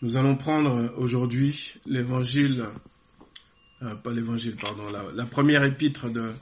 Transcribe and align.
Nous 0.00 0.16
allons 0.16 0.36
prendre 0.36 0.94
aujourd'hui 0.96 1.74
l'évangile, 1.84 2.66
euh, 3.82 3.96
pas 3.96 4.12
l'évangile, 4.12 4.54
pardon, 4.54 4.88
la, 4.88 5.26
première 5.26 5.64
épître 5.64 6.08
de 6.08 6.32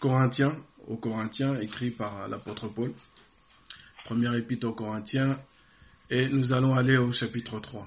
Corinthiens, 0.00 0.56
aux 0.86 0.96
Corinthiens, 0.96 1.60
écrit 1.60 1.90
par 1.90 2.26
l'apôtre 2.28 2.68
Paul. 2.68 2.94
Première 4.06 4.32
épître 4.34 4.66
aux 4.66 4.72
Corinthiens, 4.72 5.38
et 6.08 6.30
nous 6.30 6.54
allons 6.54 6.74
aller 6.74 6.96
au 6.96 7.12
chapitre 7.12 7.60
3. 7.60 7.86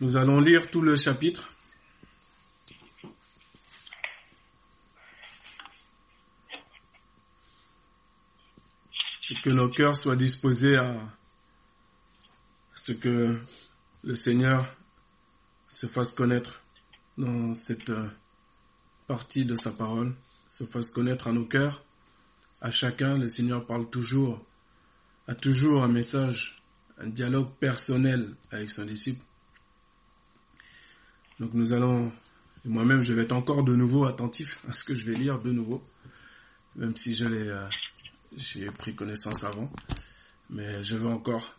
Nous 0.00 0.18
allons 0.18 0.40
lire 0.40 0.70
tout 0.70 0.82
le 0.82 0.94
chapitre. 0.96 1.50
Que 9.42 9.50
nos 9.50 9.68
cœurs 9.68 9.96
soient 9.96 10.16
disposés 10.16 10.76
à 10.76 10.96
ce 12.74 12.92
que 12.92 13.38
le 14.04 14.16
Seigneur 14.16 14.66
se 15.68 15.86
fasse 15.86 16.14
connaître 16.14 16.62
dans 17.16 17.54
cette 17.54 17.92
partie 19.06 19.44
de 19.44 19.54
sa 19.54 19.70
parole, 19.70 20.14
se 20.48 20.64
fasse 20.64 20.90
connaître 20.90 21.28
à 21.28 21.32
nos 21.32 21.44
cœurs. 21.44 21.84
À 22.60 22.70
chacun, 22.70 23.18
le 23.18 23.28
Seigneur 23.28 23.64
parle 23.66 23.88
toujours, 23.88 24.44
a 25.28 25.34
toujours 25.34 25.82
un 25.84 25.88
message, 25.88 26.62
un 26.98 27.08
dialogue 27.08 27.50
personnel 27.58 28.34
avec 28.50 28.70
son 28.70 28.84
disciple. 28.84 29.24
Donc 31.38 31.54
nous 31.54 31.72
allons, 31.72 32.12
moi-même 32.64 33.00
je 33.00 33.12
vais 33.12 33.22
être 33.22 33.32
encore 33.32 33.64
de 33.64 33.74
nouveau 33.74 34.04
attentif 34.04 34.58
à 34.68 34.72
ce 34.72 34.84
que 34.84 34.94
je 34.94 35.06
vais 35.06 35.14
lire 35.14 35.38
de 35.40 35.52
nouveau, 35.52 35.82
même 36.76 36.94
si 36.96 37.12
je 37.12 37.24
euh, 37.24 37.66
j'ai 38.36 38.70
pris 38.70 38.94
connaissance 38.94 39.44
avant, 39.44 39.70
mais 40.48 40.82
je 40.84 40.96
vais 40.96 41.08
encore 41.08 41.54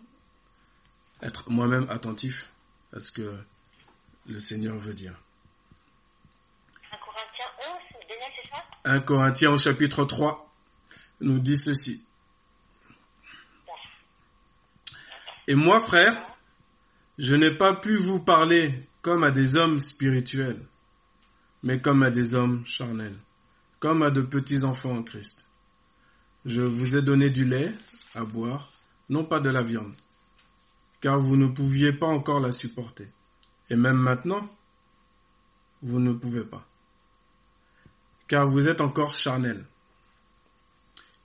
être 1.22 1.50
moi-même 1.50 1.88
attentif 1.90 2.52
à 2.94 3.00
ce 3.00 3.12
que 3.12 3.38
le 4.28 4.40
Seigneur 4.40 4.78
veut 4.78 4.94
dire. 4.94 5.14
1 6.92 6.98
Corinthiens 6.98 7.46
11, 7.60 7.78
Daniel, 8.10 8.32
c'est 8.44 8.50
ça? 8.50 8.64
1 8.86 9.00
Corinthiens 9.02 9.52
au 9.52 9.58
chapitre 9.58 10.06
3 10.06 10.54
nous 11.22 11.40
dit 11.40 11.58
ceci. 11.58 12.06
Et 15.48 15.56
moi, 15.56 15.80
frère, 15.80 16.16
je 17.18 17.36
n'ai 17.36 17.52
pas 17.52 17.74
pu 17.74 17.98
vous 17.98 18.20
parler 18.20 18.72
comme 19.02 19.24
à 19.24 19.32
des 19.32 19.56
hommes 19.56 19.80
spirituels, 19.80 20.66
mais 21.64 21.82
comme 21.82 22.04
à 22.04 22.12
des 22.12 22.36
hommes 22.36 22.66
charnels, 22.66 23.18
comme 23.80 24.02
à 24.04 24.12
de 24.12 24.22
petits 24.22 24.64
enfants 24.64 24.98
en 24.98 25.04
Christ. 25.04 25.46
Je 26.46 26.64
vous 26.64 26.96
ai 26.96 27.04
donné 27.04 27.30
du 27.30 27.46
lait 27.46 27.72
à 28.16 28.24
boire, 28.24 28.72
non 29.10 29.24
pas 29.24 29.40
de 29.40 29.50
la 29.50 29.62
viande, 29.62 29.96
car 31.00 31.20
vous 31.20 31.38
ne 31.38 31.48
pouviez 31.48 31.94
pas 31.94 32.08
encore 32.08 32.40
la 32.40 32.52
supporter. 32.52 33.10
Et 33.70 33.76
même 33.76 33.98
maintenant, 33.98 34.50
vous 35.84 36.00
ne 36.00 36.14
pouvez 36.14 36.44
pas, 36.44 36.68
car 38.28 38.50
vous 38.50 38.68
êtes 38.68 38.82
encore 38.82 39.14
charnels. 39.14 39.66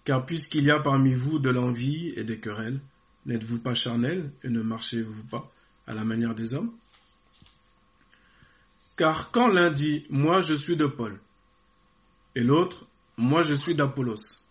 Car 0.05 0.27
puisqu'il 0.27 0.65
y 0.65 0.71
a 0.71 0.81
parmi 0.81 1.15
vous 1.15 1.39
de 1.39 1.49
l'envie 1.51 2.11
et 2.11 2.23
des 2.23 2.39
querelles, 2.39 2.81
n'êtes-vous 3.25 3.59
pas 3.59 3.75
charnels 3.75 4.31
et 4.43 4.51
ne 4.51 4.61
marchez-vous 4.61 5.25
pas 5.25 5.51
à 5.87 5.95
la 5.95 6.05
manière 6.05 6.35
des 6.35 6.53
hommes? 6.53 6.73
Car 8.99 9.31
quand 9.31 9.49
l'un 9.49 9.71
dit 9.71 10.07
Moi 10.11 10.41
je 10.43 10.55
suis 10.55 10.77
de 10.77 10.87
Paul, 10.87 11.19
et 12.35 12.45
l'autre 12.45 12.87
Moi 13.17 13.41
je 13.41 13.55
suis 13.55 13.75
d'Apollos, 13.75 14.46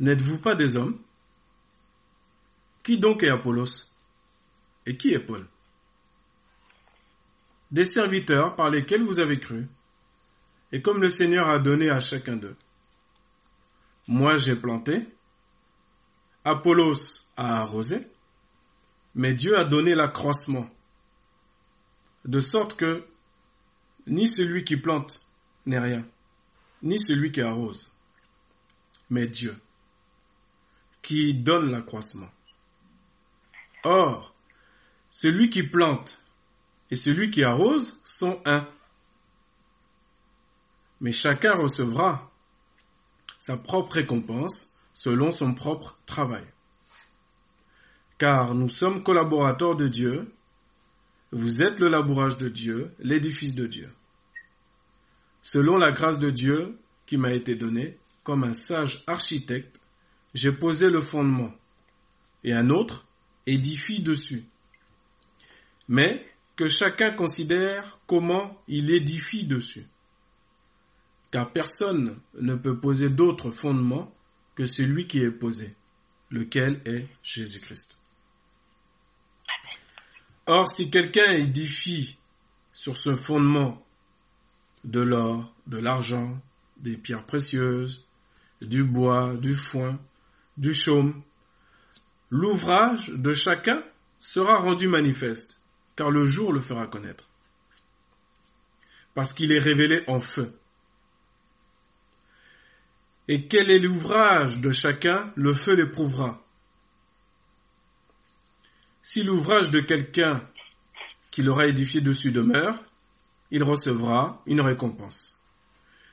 n'êtes-vous 0.00 0.38
pas 0.38 0.54
des 0.54 0.76
hommes? 0.76 0.98
Qui 2.82 2.98
donc 2.98 3.22
est 3.22 3.30
Apollos? 3.30 3.92
Et 4.86 4.96
qui 4.96 5.12
est 5.12 5.18
Paul? 5.18 5.46
Des 7.70 7.84
serviteurs 7.84 8.54
par 8.54 8.70
lesquels 8.70 9.02
vous 9.02 9.18
avez 9.18 9.40
cru, 9.40 9.66
et 10.72 10.82
comme 10.82 11.02
le 11.02 11.08
Seigneur 11.08 11.48
a 11.48 11.58
donné 11.58 11.90
à 11.90 12.00
chacun 12.00 12.36
d'eux. 12.36 12.56
Moi 14.08 14.36
j'ai 14.36 14.54
planté, 14.54 15.08
Apollos 16.44 17.22
a 17.36 17.60
arrosé, 17.62 18.06
mais 19.16 19.34
Dieu 19.34 19.58
a 19.58 19.64
donné 19.64 19.96
l'accroissement 19.96 20.70
de 22.24 22.38
sorte 22.38 22.76
que 22.76 23.04
ni 24.06 24.28
celui 24.28 24.62
qui 24.62 24.76
plante 24.76 25.20
n'est 25.64 25.80
rien, 25.80 26.06
ni 26.82 27.00
celui 27.00 27.32
qui 27.32 27.40
arrose, 27.40 27.90
mais 29.10 29.26
Dieu, 29.26 29.56
qui 31.06 31.34
donne 31.34 31.70
l'accroissement. 31.70 32.28
Or, 33.84 34.34
celui 35.12 35.50
qui 35.50 35.62
plante 35.62 36.20
et 36.90 36.96
celui 36.96 37.30
qui 37.30 37.44
arrose 37.44 37.96
sont 38.04 38.42
un. 38.44 38.68
Mais 41.00 41.12
chacun 41.12 41.54
recevra 41.54 42.28
sa 43.38 43.56
propre 43.56 43.92
récompense 43.94 44.76
selon 44.94 45.30
son 45.30 45.54
propre 45.54 45.96
travail. 46.06 46.44
Car 48.18 48.56
nous 48.56 48.68
sommes 48.68 49.04
collaborateurs 49.04 49.76
de 49.76 49.86
Dieu 49.86 50.32
vous 51.30 51.62
êtes 51.62 51.80
le 51.80 51.88
labourage 51.88 52.38
de 52.38 52.48
Dieu, 52.48 52.92
l'édifice 52.98 53.54
de 53.54 53.66
Dieu. 53.66 53.92
Selon 55.42 55.76
la 55.76 55.92
grâce 55.92 56.18
de 56.18 56.30
Dieu 56.30 56.78
qui 57.04 57.16
m'a 57.16 57.32
été 57.32 57.54
donnée, 57.54 57.98
comme 58.24 58.42
un 58.42 58.54
sage 58.54 59.04
architecte, 59.06 59.80
j'ai 60.36 60.52
posé 60.52 60.90
le 60.90 61.00
fondement, 61.00 61.50
et 62.44 62.52
un 62.52 62.68
autre 62.68 63.06
édifie 63.46 64.00
dessus. 64.00 64.44
Mais 65.88 66.26
que 66.56 66.68
chacun 66.68 67.10
considère 67.12 67.98
comment 68.06 68.62
il 68.68 68.90
édifie 68.90 69.46
dessus. 69.46 69.86
Car 71.30 71.52
personne 71.52 72.20
ne 72.38 72.54
peut 72.54 72.78
poser 72.78 73.08
d'autre 73.08 73.50
fondement 73.50 74.14
que 74.54 74.66
celui 74.66 75.06
qui 75.06 75.20
est 75.20 75.30
posé, 75.30 75.74
lequel 76.30 76.82
est 76.84 77.06
Jésus-Christ. 77.22 77.98
Or, 80.44 80.68
si 80.68 80.90
quelqu'un 80.90 81.32
édifie 81.32 82.18
sur 82.74 82.98
ce 82.98 83.16
fondement 83.16 83.82
de 84.84 85.00
l'or, 85.00 85.54
de 85.66 85.78
l'argent, 85.78 86.38
des 86.76 86.98
pierres 86.98 87.24
précieuses, 87.24 88.06
du 88.60 88.84
bois, 88.84 89.34
du 89.36 89.54
foin, 89.54 89.98
du 90.56 90.72
chaume, 90.72 91.22
l'ouvrage 92.30 93.08
de 93.08 93.34
chacun 93.34 93.82
sera 94.18 94.56
rendu 94.58 94.88
manifeste, 94.88 95.60
car 95.94 96.10
le 96.10 96.26
jour 96.26 96.52
le 96.52 96.60
fera 96.60 96.86
connaître, 96.86 97.28
parce 99.14 99.32
qu'il 99.32 99.52
est 99.52 99.58
révélé 99.58 100.02
en 100.06 100.20
feu. 100.20 100.58
Et 103.28 103.46
quel 103.48 103.70
est 103.70 103.78
l'ouvrage 103.78 104.60
de 104.60 104.70
chacun, 104.70 105.32
le 105.34 105.52
feu 105.52 105.74
l'éprouvera. 105.74 106.42
Si 109.02 109.22
l'ouvrage 109.22 109.70
de 109.70 109.80
quelqu'un 109.80 110.48
qu'il 111.30 111.48
aura 111.48 111.66
édifié 111.66 112.00
dessus 112.00 112.30
demeure, 112.30 112.82
il 113.50 113.62
recevra 113.62 114.42
une 114.46 114.60
récompense. 114.60 115.42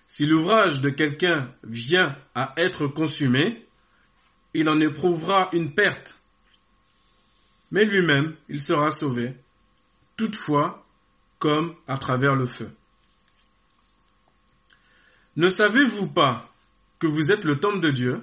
Si 0.07 0.25
l'ouvrage 0.25 0.81
de 0.81 0.89
quelqu'un 0.89 1.53
vient 1.63 2.17
à 2.35 2.53
être 2.57 2.87
consumé, 2.87 3.67
il 4.53 4.69
en 4.69 4.79
éprouvera 4.79 5.49
une 5.53 5.73
perte. 5.73 6.17
Mais 7.71 7.85
lui-même, 7.85 8.35
il 8.49 8.61
sera 8.61 8.91
sauvé, 8.91 9.33
toutefois 10.15 10.85
comme 11.39 11.75
à 11.87 11.97
travers 11.97 12.35
le 12.35 12.45
feu. 12.45 12.71
Ne 15.35 15.49
savez-vous 15.49 16.07
pas 16.07 16.53
que 16.99 17.07
vous 17.07 17.31
êtes 17.31 17.43
le 17.43 17.59
temple 17.59 17.79
de 17.79 17.89
Dieu 17.89 18.21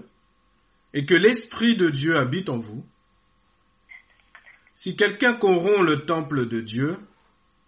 et 0.95 1.05
que 1.05 1.15
l'Esprit 1.15 1.77
de 1.77 1.91
Dieu 1.91 2.17
habite 2.17 2.49
en 2.49 2.59
vous? 2.59 2.87
Si 4.77 4.97
quelqu'un 4.97 5.35
corrompt 5.35 5.83
le 5.83 6.07
temple 6.07 6.47
de 6.47 6.61
Dieu, 6.61 6.97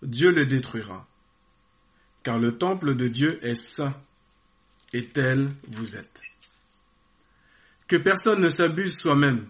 Dieu 0.02 0.31
le 0.31 0.46
détruira. 0.46 1.06
Car 2.22 2.38
le 2.38 2.56
temple 2.56 2.94
de 2.94 3.08
Dieu 3.08 3.44
est 3.44 3.54
saint, 3.54 3.94
et 4.92 5.08
tel 5.08 5.52
vous 5.69 5.96
êtes. 5.96 6.22
Personne 7.96 8.40
ne 8.40 8.50
s'abuse 8.50 8.98
soi-même. 8.98 9.48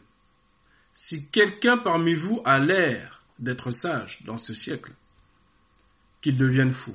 Si 0.92 1.28
quelqu'un 1.28 1.78
parmi 1.78 2.14
vous 2.14 2.42
a 2.44 2.58
l'air 2.58 3.24
d'être 3.38 3.70
sage 3.70 4.22
dans 4.24 4.38
ce 4.38 4.54
siècle, 4.54 4.92
qu'il 6.20 6.36
devienne 6.36 6.70
fou, 6.70 6.94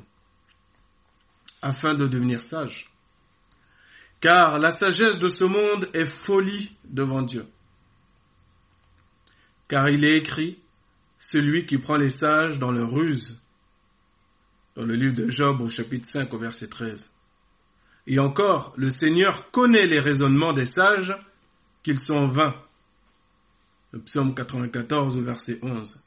afin 1.61 1.93
de 1.93 2.07
devenir 2.07 2.41
sage. 2.41 2.91
Car 4.19 4.57
la 4.59 4.71
sagesse 4.71 5.19
de 5.19 5.29
ce 5.29 5.43
monde 5.43 5.89
est 5.93 6.05
folie 6.05 6.75
devant 6.85 7.21
Dieu. 7.21 7.45
Car 9.67 9.89
il 9.89 10.05
est 10.05 10.17
écrit, 10.17 10.59
celui 11.17 11.65
qui 11.65 11.77
prend 11.77 11.97
les 11.97 12.09
sages 12.09 12.57
dans 12.57 12.71
leur 12.71 12.91
ruse, 12.91 13.39
dans 14.75 14.85
le 14.85 14.95
livre 14.95 15.15
de 15.15 15.29
Job 15.29 15.61
au 15.61 15.69
chapitre 15.69 16.07
5 16.07 16.33
au 16.33 16.37
verset 16.37 16.67
13. 16.67 17.07
Et 18.07 18.19
encore, 18.19 18.73
le 18.77 18.89
Seigneur 18.89 19.51
connaît 19.51 19.87
les 19.87 19.99
raisonnements 19.99 20.53
des 20.53 20.65
sages, 20.65 21.17
qu'ils 21.87 21.99
sont 21.99 22.27
vains. 22.27 22.53
Le 23.93 24.01
psaume 24.01 24.35
94, 24.35 25.17
verset 25.19 25.57
11. 25.61 26.03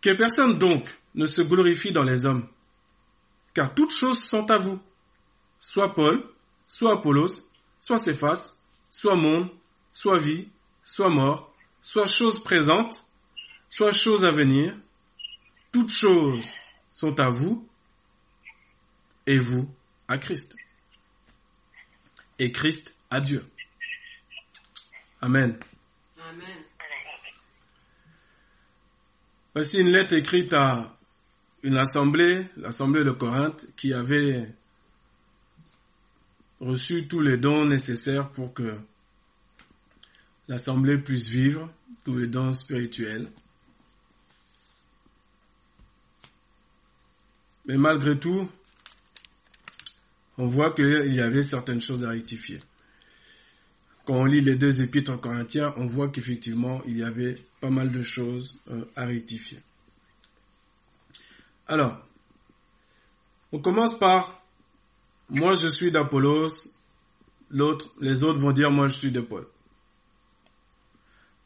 Que 0.00 0.14
personne 0.14 0.58
donc 0.58 0.84
ne 1.14 1.26
se 1.26 1.42
glorifie 1.42 1.92
dans 1.92 2.02
les 2.02 2.26
hommes, 2.26 2.48
car 3.54 3.72
toutes 3.72 3.92
choses 3.92 4.18
sont 4.18 4.50
à 4.50 4.58
vous. 4.58 4.80
Soit 5.60 5.94
Paul, 5.94 6.24
soit 6.66 6.94
Apollos, 6.94 7.40
soit 7.78 7.98
Céphas, 7.98 8.52
soit 8.90 9.14
monde, 9.14 9.48
soit 9.92 10.18
vie, 10.18 10.48
soit 10.82 11.08
mort, 11.08 11.54
soit 11.80 12.08
choses 12.08 12.42
présentes, 12.42 13.00
soit 13.70 13.92
choses 13.92 14.24
à 14.24 14.32
venir. 14.32 14.76
Toutes 15.70 15.90
choses 15.90 16.50
sont 16.90 17.20
à 17.20 17.30
vous 17.30 17.64
et 19.24 19.38
vous 19.38 19.72
à 20.08 20.18
Christ. 20.18 20.56
Et 22.40 22.50
Christ 22.50 22.92
à 23.08 23.20
Dieu. 23.20 23.48
Amen. 25.26 25.56
Amen. 26.20 26.56
Voici 29.52 29.80
une 29.80 29.88
lettre 29.88 30.14
écrite 30.14 30.52
à 30.52 30.96
une 31.64 31.76
assemblée, 31.76 32.46
l'assemblée 32.56 33.02
de 33.02 33.10
Corinthe, 33.10 33.66
qui 33.76 33.92
avait 33.92 34.54
reçu 36.60 37.08
tous 37.08 37.22
les 37.22 37.38
dons 37.38 37.64
nécessaires 37.64 38.30
pour 38.30 38.54
que 38.54 38.78
l'assemblée 40.46 40.96
puisse 40.96 41.26
vivre, 41.26 41.68
tous 42.04 42.16
les 42.18 42.28
dons 42.28 42.52
spirituels. 42.52 43.28
Mais 47.64 47.76
malgré 47.76 48.16
tout, 48.16 48.48
on 50.38 50.46
voit 50.46 50.72
qu'il 50.72 51.12
y 51.12 51.20
avait 51.20 51.42
certaines 51.42 51.80
choses 51.80 52.04
à 52.04 52.10
rectifier. 52.10 52.60
Quand 54.06 54.14
on 54.14 54.24
lit 54.24 54.40
les 54.40 54.54
deux 54.54 54.80
épîtres 54.80 55.20
corinthiens, 55.20 55.74
on 55.76 55.86
voit 55.86 56.08
qu'effectivement, 56.08 56.80
il 56.86 56.98
y 56.98 57.02
avait 57.02 57.44
pas 57.60 57.70
mal 57.70 57.90
de 57.90 58.02
choses 58.02 58.56
euh, 58.70 58.84
à 58.94 59.04
rectifier. 59.04 59.60
Alors, 61.66 61.98
on 63.50 63.58
commence 63.58 63.98
par 63.98 64.40
moi 65.28 65.54
je 65.54 65.66
suis 65.66 65.90
d'Apollos, 65.90 66.70
l'autre, 67.50 67.88
les 68.00 68.22
autres 68.22 68.38
vont 68.38 68.52
dire 68.52 68.70
moi 68.70 68.86
je 68.86 68.94
suis 68.94 69.10
de 69.10 69.20
Paul. 69.20 69.46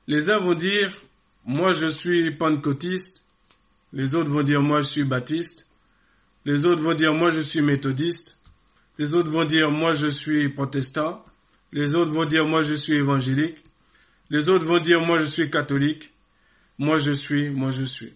Les 0.06 0.28
uns 0.28 0.38
vont 0.38 0.54
dire 0.54 0.92
moi 1.46 1.72
je 1.72 1.86
suis 1.86 2.30
pentecôtiste, 2.32 3.24
les 3.94 4.14
autres 4.14 4.28
vont 4.28 4.42
dire 4.42 4.60
moi 4.60 4.82
je 4.82 4.88
suis 4.88 5.04
baptiste, 5.04 5.66
les 6.44 6.66
autres 6.66 6.82
vont 6.82 6.94
dire 6.94 7.14
moi 7.14 7.30
je 7.30 7.40
suis 7.40 7.62
méthodiste, 7.62 8.36
les 8.98 9.14
autres 9.14 9.30
vont 9.30 9.46
dire 9.46 9.70
moi 9.70 9.94
je 9.94 10.08
suis 10.08 10.50
protestant, 10.50 11.24
les 11.72 11.94
autres 11.94 12.11
vont 12.11 12.25
dire 12.25 12.46
moi 12.46 12.62
je 12.62 12.75
suis 12.75 12.94
évangélique, 12.94 13.62
les 14.28 14.49
autres 14.49 14.67
vont 14.67 14.81
dire 14.81 15.00
moi 15.00 15.19
je 15.19 15.25
suis 15.25 15.50
catholique, 15.50 16.12
moi 16.78 16.99
je 16.99 17.12
suis, 17.12 17.50
moi 17.50 17.70
je 17.70 17.84
suis. 17.84 18.12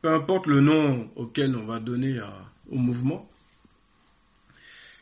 Peu 0.00 0.14
importe 0.14 0.46
le 0.46 0.60
nom 0.60 1.10
auquel 1.16 1.56
on 1.56 1.66
va 1.66 1.80
donner 1.80 2.20
au 2.70 2.76
mouvement, 2.76 3.28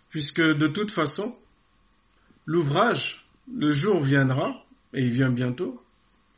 puisque 0.08 0.40
de 0.40 0.66
toute 0.66 0.90
façon, 0.90 1.37
l'ouvrage, 2.46 3.28
le 3.54 3.70
jour 3.70 4.00
viendra, 4.02 4.64
et 4.94 5.04
il 5.04 5.12
vient 5.12 5.31
bientôt, 5.31 5.84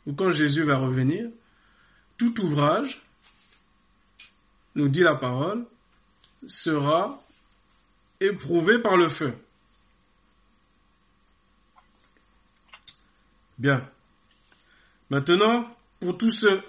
ou 0.06 0.12
quand 0.12 0.32
Jésus 0.32 0.64
va 0.64 0.78
revenir, 0.78 1.28
tout 2.16 2.40
ouvrage, 2.40 3.00
nous 4.74 4.88
dit 4.88 5.02
la 5.02 5.14
parole, 5.14 5.64
sera 6.46 7.22
éprouvé 8.20 8.78
par 8.78 8.96
le 8.96 9.08
feu. 9.08 9.36
Bien. 13.58 13.88
Maintenant, 15.10 15.76
pour 16.00 16.16
tous 16.16 16.30
ceux 16.30 16.62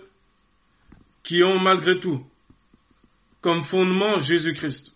qui 1.24 1.44
ont 1.44 1.60
malgré 1.60 2.00
tout 2.00 2.26
comme 3.42 3.64
fondement 3.64 4.20
Jésus-Christ, 4.20 4.94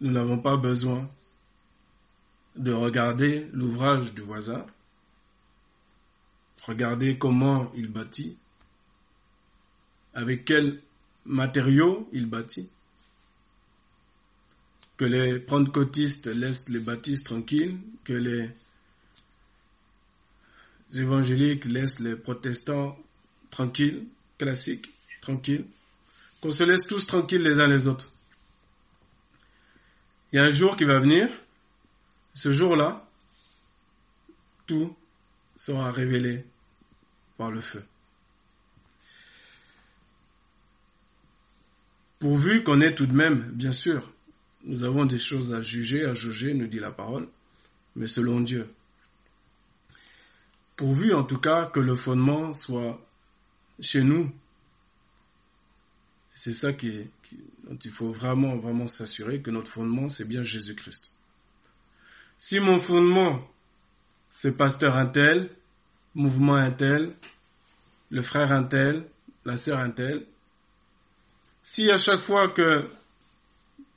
nous 0.00 0.10
n'avons 0.10 0.38
pas 0.38 0.56
besoin 0.56 1.08
de 2.56 2.72
regarder 2.72 3.48
l'ouvrage 3.52 4.14
du 4.14 4.22
voisin, 4.22 4.64
regarder 6.62 7.18
comment 7.18 7.70
il 7.74 7.88
bâtit, 7.88 8.36
avec 10.14 10.44
quels 10.44 10.80
matériaux 11.26 12.08
il 12.12 12.26
bâtit, 12.26 12.68
que 14.96 15.04
les 15.04 15.38
pentecôtistes 15.38 16.26
laissent 16.26 16.68
les 16.68 16.80
baptistes 16.80 17.26
tranquilles, 17.26 17.78
que 18.04 18.14
les 18.14 18.50
évangéliques 20.94 21.66
laissent 21.66 22.00
les 22.00 22.16
protestants 22.16 22.98
tranquilles, 23.50 24.06
classiques, 24.38 24.88
tranquilles, 25.20 25.66
qu'on 26.40 26.52
se 26.52 26.64
laisse 26.64 26.86
tous 26.86 27.06
tranquilles 27.06 27.42
les 27.42 27.60
uns 27.60 27.68
les 27.68 27.86
autres. 27.86 28.10
Il 30.32 30.36
y 30.36 30.38
a 30.38 30.44
un 30.44 30.50
jour 30.50 30.76
qui 30.76 30.84
va 30.84 30.98
venir, 30.98 31.28
ce 32.34 32.52
jour-là, 32.52 33.06
tout 34.66 34.94
sera 35.56 35.90
révélé 35.90 36.44
par 37.36 37.50
le 37.50 37.60
feu. 37.60 37.82
Pourvu 42.18 42.62
qu'on 42.62 42.80
ait 42.80 42.94
tout 42.94 43.06
de 43.06 43.12
même, 43.12 43.50
bien 43.52 43.72
sûr, 43.72 44.10
nous 44.64 44.84
avons 44.84 45.04
des 45.04 45.18
choses 45.18 45.52
à 45.52 45.62
juger, 45.62 46.04
à 46.04 46.14
juger, 46.14 46.54
nous 46.54 46.66
dit 46.66 46.80
la 46.80 46.90
parole, 46.90 47.28
mais 47.94 48.06
selon 48.06 48.40
Dieu. 48.40 48.68
Pourvu 50.76 51.12
en 51.12 51.24
tout 51.24 51.38
cas 51.38 51.66
que 51.66 51.80
le 51.80 51.94
fondement 51.94 52.52
soit 52.54 53.00
chez 53.80 54.02
nous. 54.02 54.30
C'est 56.34 56.54
ça 56.54 56.72
qui 56.72 57.08
dont 57.64 57.76
il 57.76 57.90
faut 57.90 58.12
vraiment, 58.12 58.56
vraiment 58.56 58.86
s'assurer 58.86 59.40
que 59.40 59.50
notre 59.50 59.70
fondement, 59.70 60.08
c'est 60.08 60.26
bien 60.26 60.42
Jésus-Christ. 60.42 61.12
Si 62.38 62.60
mon 62.60 62.78
fondement, 62.78 63.46
c'est 64.30 64.56
pasteur 64.56 64.96
un 64.96 65.06
tel, 65.06 65.50
mouvement 66.14 66.54
un 66.54 66.70
tel, 66.70 67.14
le 68.10 68.22
frère 68.22 68.52
un 68.52 68.62
tel, 68.62 69.06
la 69.44 69.56
sœur 69.56 69.80
un 69.80 69.90
tel, 69.90 70.26
si 71.68 71.90
à 71.90 71.98
chaque 71.98 72.20
fois 72.20 72.46
que 72.46 72.88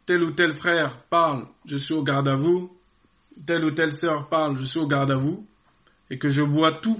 tel 0.07 0.23
ou 0.23 0.31
tel 0.31 0.55
frère 0.55 1.03
parle, 1.03 1.47
je 1.65 1.77
suis 1.77 1.93
au 1.93 2.01
garde 2.01 2.27
à 2.27 2.35
vous, 2.35 2.75
telle 3.45 3.63
ou 3.63 3.69
telle 3.69 3.93
sœur 3.93 4.27
parle, 4.27 4.57
je 4.57 4.63
suis 4.63 4.79
au 4.79 4.87
garde 4.87 5.11
à 5.11 5.17
vous, 5.17 5.45
et 6.09 6.17
que 6.17 6.29
je 6.29 6.41
bois 6.41 6.71
tout, 6.71 6.99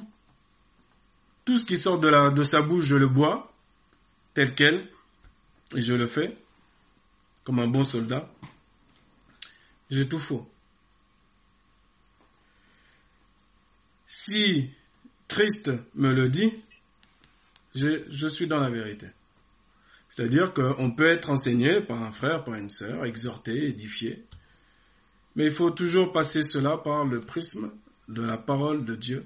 tout 1.43 1.57
ce 1.57 1.65
qui 1.65 1.75
sort 1.75 1.99
de, 1.99 2.43
sa 2.43 2.61
bouche, 2.61 2.85
je 2.85 2.95
le 2.95 3.07
bois, 3.07 3.51
tel 4.35 4.53
quel, 4.53 4.87
et 5.75 5.81
je 5.81 5.95
le 5.95 6.05
fais, 6.05 6.37
comme 7.43 7.57
un 7.57 7.67
bon 7.67 7.83
soldat, 7.83 8.31
j'ai 9.89 10.07
tout 10.07 10.19
faux. 10.19 10.47
Si 14.05 14.69
Christ 15.27 15.71
me 15.95 16.13
le 16.13 16.29
dit, 16.29 16.53
je 17.73 18.27
suis 18.27 18.45
dans 18.45 18.59
la 18.59 18.69
vérité. 18.69 19.07
C'est-à-dire 20.09 20.53
qu'on 20.53 20.91
peut 20.91 21.05
être 21.05 21.29
enseigné 21.29 21.81
par 21.81 22.01
un 22.01 22.11
frère, 22.11 22.43
par 22.43 22.55
une 22.55 22.69
sœur, 22.69 23.05
exhorté, 23.05 23.67
édifié, 23.67 24.25
mais 25.35 25.45
il 25.45 25.51
faut 25.51 25.71
toujours 25.71 26.11
passer 26.11 26.43
cela 26.43 26.77
par 26.77 27.05
le 27.05 27.19
prisme 27.19 27.71
de 28.07 28.23
la 28.23 28.37
parole 28.37 28.83
de 28.85 28.95
Dieu, 28.95 29.25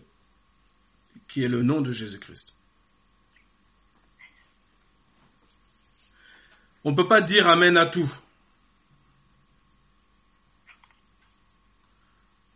qui 1.27 1.43
est 1.43 1.47
le 1.47 1.63
nom 1.63 1.81
de 1.81 1.91
Jésus-Christ. 1.91 2.53
On 6.83 6.91
ne 6.91 6.95
peut 6.95 7.07
pas 7.07 7.21
dire 7.21 7.47
Amen 7.47 7.77
à 7.77 7.85
tout. 7.85 8.11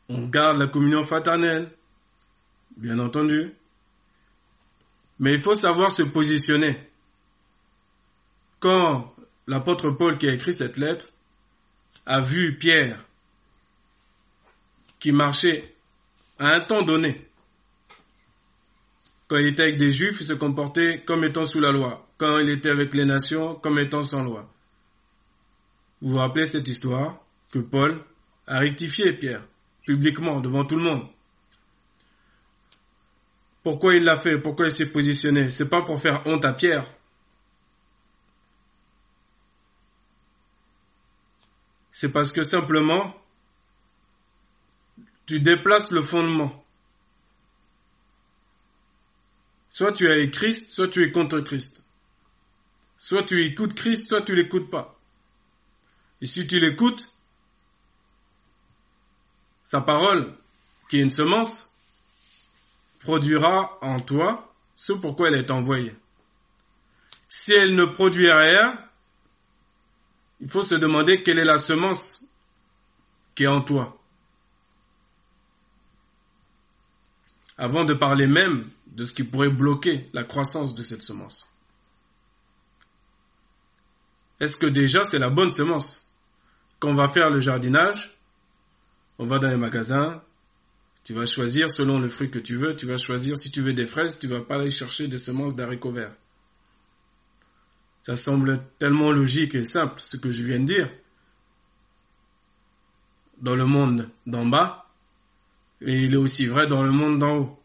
On 0.10 0.28
garde 0.28 0.58
la 0.58 0.68
communion 0.68 1.04
fraternelle, 1.04 1.72
bien 2.76 3.00
entendu, 3.00 3.54
mais 5.20 5.36
il 5.36 5.42
faut 5.42 5.56
savoir 5.56 5.92
se 5.92 6.04
positionner. 6.04 6.78
Quand 8.68 9.16
l'apôtre 9.48 9.92
Paul 9.92 10.18
qui 10.18 10.28
a 10.28 10.34
écrit 10.34 10.52
cette 10.52 10.76
lettre 10.76 11.08
a 12.06 12.20
vu 12.20 12.58
Pierre 12.58 13.02
qui 15.00 15.14
marchait 15.14 15.74
à 16.38 16.50
un 16.50 16.60
temps 16.60 16.82
donné, 16.82 17.16
quand 19.30 19.38
il 19.38 19.48
était 19.48 19.64
avec 19.64 19.78
des 19.78 19.94
juifs, 19.94 20.18
il 20.20 20.26
se 20.26 20.34
comportait 20.34 21.02
comme 21.06 21.24
étant 21.24 21.46
sous 21.46 21.62
la 21.62 21.72
loi. 21.72 22.10
Quand 22.18 22.40
il 22.40 22.50
était 22.50 22.70
avec 22.70 22.94
les 22.94 23.06
nations, 23.06 23.56
comme 23.56 23.80
étant 23.80 24.04
sans 24.04 24.22
loi. 24.22 24.54
Vous 26.02 26.12
vous 26.12 26.18
rappelez 26.18 26.46
cette 26.46 26.68
histoire 26.68 27.26
que 27.54 27.60
Paul 27.60 28.04
a 28.48 28.60
rectifié 28.60 29.14
Pierre, 29.14 29.48
publiquement, 29.86 30.42
devant 30.42 30.66
tout 30.66 30.76
le 30.76 30.84
monde. 30.84 31.08
Pourquoi 33.64 33.96
il 33.96 34.04
l'a 34.04 34.18
fait? 34.18 34.38
Pourquoi 34.38 34.66
il 34.66 34.74
s'est 34.74 34.92
positionné? 34.92 35.50
C'est 35.50 35.70
pas 35.70 35.84
pour 35.84 36.02
faire 36.02 36.22
honte 36.26 36.44
à 36.44 36.52
Pierre. 36.52 36.86
C'est 42.00 42.10
parce 42.10 42.32
que 42.32 42.44
simplement, 42.44 43.20
tu 45.26 45.40
déplaces 45.40 45.90
le 45.90 46.04
fondement. 46.04 46.64
Soit 49.68 49.94
tu 49.94 50.06
es 50.06 50.12
avec 50.12 50.30
Christ, 50.30 50.70
soit 50.70 50.90
tu 50.90 51.02
es 51.02 51.12
contre 51.12 51.40
Christ. 51.40 51.84
Soit 53.00 53.24
tu 53.24 53.44
écoutes 53.44 53.74
Christ, 53.74 54.10
soit 54.10 54.22
tu 54.22 54.36
l'écoutes 54.36 54.70
pas. 54.70 55.00
Et 56.22 56.28
si 56.28 56.46
tu 56.46 56.60
l'écoutes, 56.60 57.12
sa 59.64 59.82
parole, 59.82 60.36
qui 60.90 61.00
est 61.00 61.02
une 61.02 61.10
semence, 61.10 61.68
produira 63.00 63.80
en 63.82 64.02
toi 64.02 64.54
ce 64.76 64.94
pourquoi 64.94 65.30
elle 65.30 65.40
est 65.40 65.50
envoyée. 65.50 65.96
Si 67.28 67.54
elle 67.54 67.74
ne 67.74 67.86
produit 67.86 68.32
rien, 68.32 68.87
il 70.40 70.50
faut 70.50 70.62
se 70.62 70.76
demander 70.76 71.24
quelle 71.24 71.40
est 71.40 71.46
la 71.46 71.58
semence 71.58 72.22
qui 73.36 73.44
est 73.44 73.48
en 73.48 73.62
toi. 73.62 74.02
Avant 77.58 77.86
de 77.86 77.94
parler 77.94 78.28
même 78.28 78.70
de 78.88 79.04
ce 79.04 79.14
qui 79.14 79.24
pourrait 79.24 79.50
bloquer 79.50 80.10
la 80.14 80.24
croissance 80.24 80.76
de 80.76 80.84
cette 80.84 81.02
semence. 81.02 81.48
Est-ce 84.40 84.58
que 84.58 84.68
déjà 84.68 85.04
c'est 85.04 85.20
la 85.20 85.30
bonne 85.30 85.52
semence 85.52 86.12
Quand 86.80 86.90
on 86.90 86.96
va 86.96 87.10
faire 87.10 87.30
le 87.32 87.40
jardinage, 87.40 88.18
on 89.18 89.26
va 89.26 89.40
dans 89.40 89.50
les 89.50 89.58
magasins, 89.58 90.22
tu 91.04 91.14
vas 91.14 91.26
choisir 91.26 91.72
selon 91.72 92.00
le 92.00 92.10
fruit 92.10 92.30
que 92.30 92.38
tu 92.38 92.56
veux, 92.56 92.76
tu 92.76 92.86
vas 92.86 92.98
choisir 92.98 93.38
si 93.38 93.50
tu 93.50 93.62
veux 93.62 93.74
des 93.74 93.88
fraises, 93.88 94.20
tu 94.20 94.28
vas 94.28 94.42
pas 94.42 94.56
aller 94.56 94.70
chercher 94.70 95.08
des 95.08 95.18
semences 95.18 95.56
d'haricots 95.56 95.92
verts. 95.92 96.14
Ça 98.08 98.16
semble 98.16 98.64
tellement 98.80 99.12
logique 99.12 99.54
et 99.54 99.66
simple 99.66 100.00
ce 100.00 100.16
que 100.16 100.32
je 100.32 100.42
viens 100.42 100.62
de 100.62 100.64
dire. 100.64 100.90
Dans 103.42 103.54
le 103.54 103.66
monde 103.66 104.10
d'en 104.26 104.46
bas, 104.46 104.90
et 105.82 106.04
il 106.04 106.14
est 106.14 106.16
aussi 106.16 106.48
vrai 106.48 106.68
dans 106.68 106.84
le 106.84 106.92
monde 106.92 107.20
d'en 107.20 107.36
haut. 107.36 107.60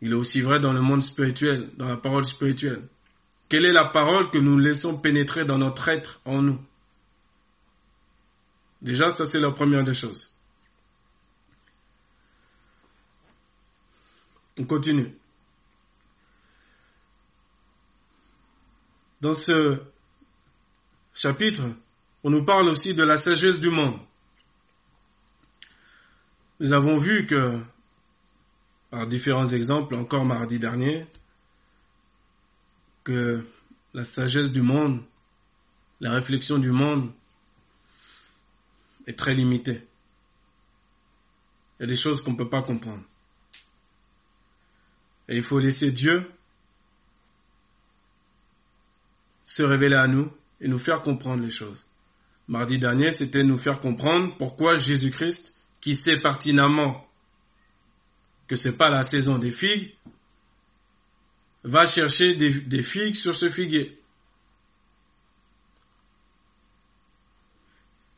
Il 0.00 0.12
est 0.12 0.14
aussi 0.14 0.40
vrai 0.40 0.58
dans 0.58 0.72
le 0.72 0.80
monde 0.80 1.02
spirituel, 1.02 1.68
dans 1.76 1.86
la 1.86 1.98
parole 1.98 2.24
spirituelle. 2.24 2.88
Quelle 3.50 3.66
est 3.66 3.74
la 3.74 3.84
parole 3.84 4.30
que 4.30 4.38
nous 4.38 4.56
laissons 4.56 4.96
pénétrer 4.96 5.44
dans 5.44 5.58
notre 5.58 5.86
être 5.88 6.22
en 6.24 6.40
nous? 6.40 6.58
Déjà, 8.80 9.10
ça 9.10 9.26
c'est 9.26 9.40
la 9.40 9.50
première 9.50 9.84
des 9.84 9.92
choses. 9.92 10.34
On 14.56 14.64
continue. 14.64 15.14
Dans 19.20 19.34
ce 19.34 19.82
chapitre, 21.12 21.62
on 22.22 22.30
nous 22.30 22.44
parle 22.44 22.68
aussi 22.68 22.94
de 22.94 23.02
la 23.02 23.16
sagesse 23.16 23.58
du 23.58 23.70
monde. 23.70 23.98
Nous 26.60 26.72
avons 26.72 26.96
vu 26.96 27.26
que, 27.26 27.58
par 28.90 29.06
différents 29.06 29.46
exemples, 29.46 29.96
encore 29.96 30.24
mardi 30.24 30.58
dernier, 30.58 31.06
que 33.02 33.44
la 33.92 34.04
sagesse 34.04 34.52
du 34.52 34.62
monde, 34.62 35.02
la 36.00 36.12
réflexion 36.12 36.58
du 36.58 36.70
monde 36.70 37.10
est 39.06 39.18
très 39.18 39.34
limitée. 39.34 39.84
Il 41.78 41.82
y 41.82 41.84
a 41.84 41.86
des 41.86 41.96
choses 41.96 42.22
qu'on 42.22 42.32
ne 42.32 42.36
peut 42.36 42.48
pas 42.48 42.62
comprendre. 42.62 43.02
Et 45.28 45.36
il 45.36 45.42
faut 45.42 45.58
laisser 45.58 45.90
Dieu 45.90 46.30
se 49.48 49.62
révéler 49.62 49.96
à 49.96 50.06
nous 50.06 50.30
et 50.60 50.68
nous 50.68 50.78
faire 50.78 51.00
comprendre 51.00 51.42
les 51.42 51.50
choses. 51.50 51.86
Mardi 52.48 52.78
dernier, 52.78 53.10
c'était 53.12 53.42
nous 53.42 53.56
faire 53.56 53.80
comprendre 53.80 54.36
pourquoi 54.36 54.76
Jésus-Christ, 54.76 55.54
qui 55.80 55.94
sait 55.94 56.20
pertinemment 56.20 57.08
que 58.46 58.56
c'est 58.56 58.76
pas 58.76 58.90
la 58.90 59.02
saison 59.02 59.38
des 59.38 59.50
figues, 59.50 59.94
va 61.64 61.86
chercher 61.86 62.34
des, 62.34 62.82
figues 62.82 63.14
sur 63.14 63.34
ce 63.34 63.48
figuier. 63.48 63.98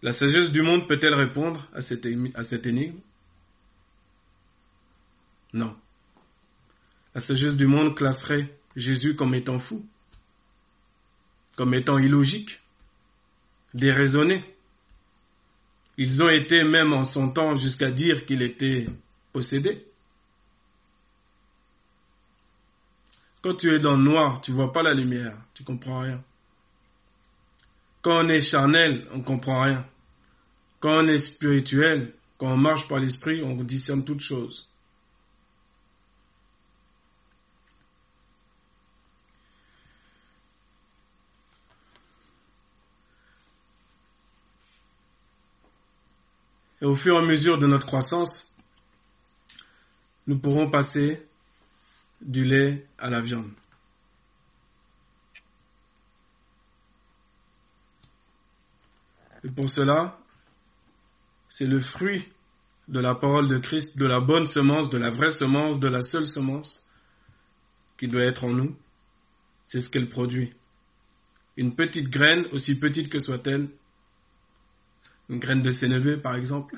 La 0.02 0.12
sagesse 0.12 0.50
du 0.50 0.62
monde 0.62 0.88
peut-elle 0.88 1.14
répondre 1.14 1.68
à 1.72 1.80
cette, 1.80 2.08
à 2.34 2.42
cette 2.42 2.66
énigme? 2.66 2.98
Non. 5.52 5.76
La 7.14 7.20
sagesse 7.20 7.56
du 7.56 7.68
monde 7.68 7.94
classerait 7.94 8.58
Jésus 8.74 9.14
comme 9.14 9.34
étant 9.34 9.60
fou 9.60 9.86
comme 11.60 11.74
étant 11.74 11.98
illogique, 11.98 12.58
déraisonné. 13.74 14.42
Ils 15.98 16.22
ont 16.22 16.30
été 16.30 16.64
même 16.64 16.94
en 16.94 17.04
son 17.04 17.28
temps 17.28 17.54
jusqu'à 17.54 17.90
dire 17.90 18.24
qu'il 18.24 18.40
était 18.40 18.86
possédé. 19.34 19.86
Quand 23.42 23.52
tu 23.56 23.74
es 23.74 23.78
dans 23.78 23.98
le 23.98 24.02
noir, 24.02 24.40
tu 24.40 24.52
vois 24.52 24.72
pas 24.72 24.82
la 24.82 24.94
lumière, 24.94 25.36
tu 25.52 25.62
comprends 25.62 26.00
rien. 26.00 26.24
Quand 28.00 28.24
on 28.24 28.28
est 28.30 28.40
charnel, 28.40 29.06
on 29.12 29.20
comprend 29.20 29.60
rien. 29.60 29.86
Quand 30.78 31.04
on 31.04 31.08
est 31.08 31.18
spirituel, 31.18 32.14
quand 32.38 32.54
on 32.54 32.56
marche 32.56 32.88
par 32.88 33.00
l'esprit, 33.00 33.42
on 33.42 33.54
discerne 33.56 34.02
toutes 34.02 34.22
choses. 34.22 34.69
Et 46.82 46.86
au 46.86 46.94
fur 46.94 47.14
et 47.14 47.18
à 47.18 47.22
mesure 47.22 47.58
de 47.58 47.66
notre 47.66 47.86
croissance, 47.86 48.54
nous 50.26 50.38
pourrons 50.38 50.70
passer 50.70 51.26
du 52.20 52.44
lait 52.44 52.86
à 52.98 53.10
la 53.10 53.20
viande. 53.20 53.50
Et 59.44 59.48
pour 59.48 59.68
cela, 59.68 60.18
c'est 61.48 61.66
le 61.66 61.80
fruit 61.80 62.28
de 62.88 63.00
la 63.00 63.14
parole 63.14 63.48
de 63.48 63.58
Christ, 63.58 63.96
de 63.96 64.06
la 64.06 64.20
bonne 64.20 64.46
semence, 64.46 64.90
de 64.90 64.98
la 64.98 65.10
vraie 65.10 65.30
semence, 65.30 65.80
de 65.80 65.88
la 65.88 66.02
seule 66.02 66.28
semence 66.28 66.86
qui 67.96 68.08
doit 68.08 68.22
être 68.22 68.44
en 68.44 68.50
nous. 68.50 68.76
C'est 69.64 69.80
ce 69.80 69.88
qu'elle 69.88 70.08
produit. 70.08 70.52
Une 71.56 71.74
petite 71.74 72.10
graine, 72.10 72.46
aussi 72.52 72.78
petite 72.78 73.08
que 73.08 73.18
soit-elle, 73.18 73.68
une 75.30 75.38
graine 75.38 75.62
de 75.62 75.70
sénévé 75.70 76.16
par 76.16 76.34
exemple, 76.34 76.76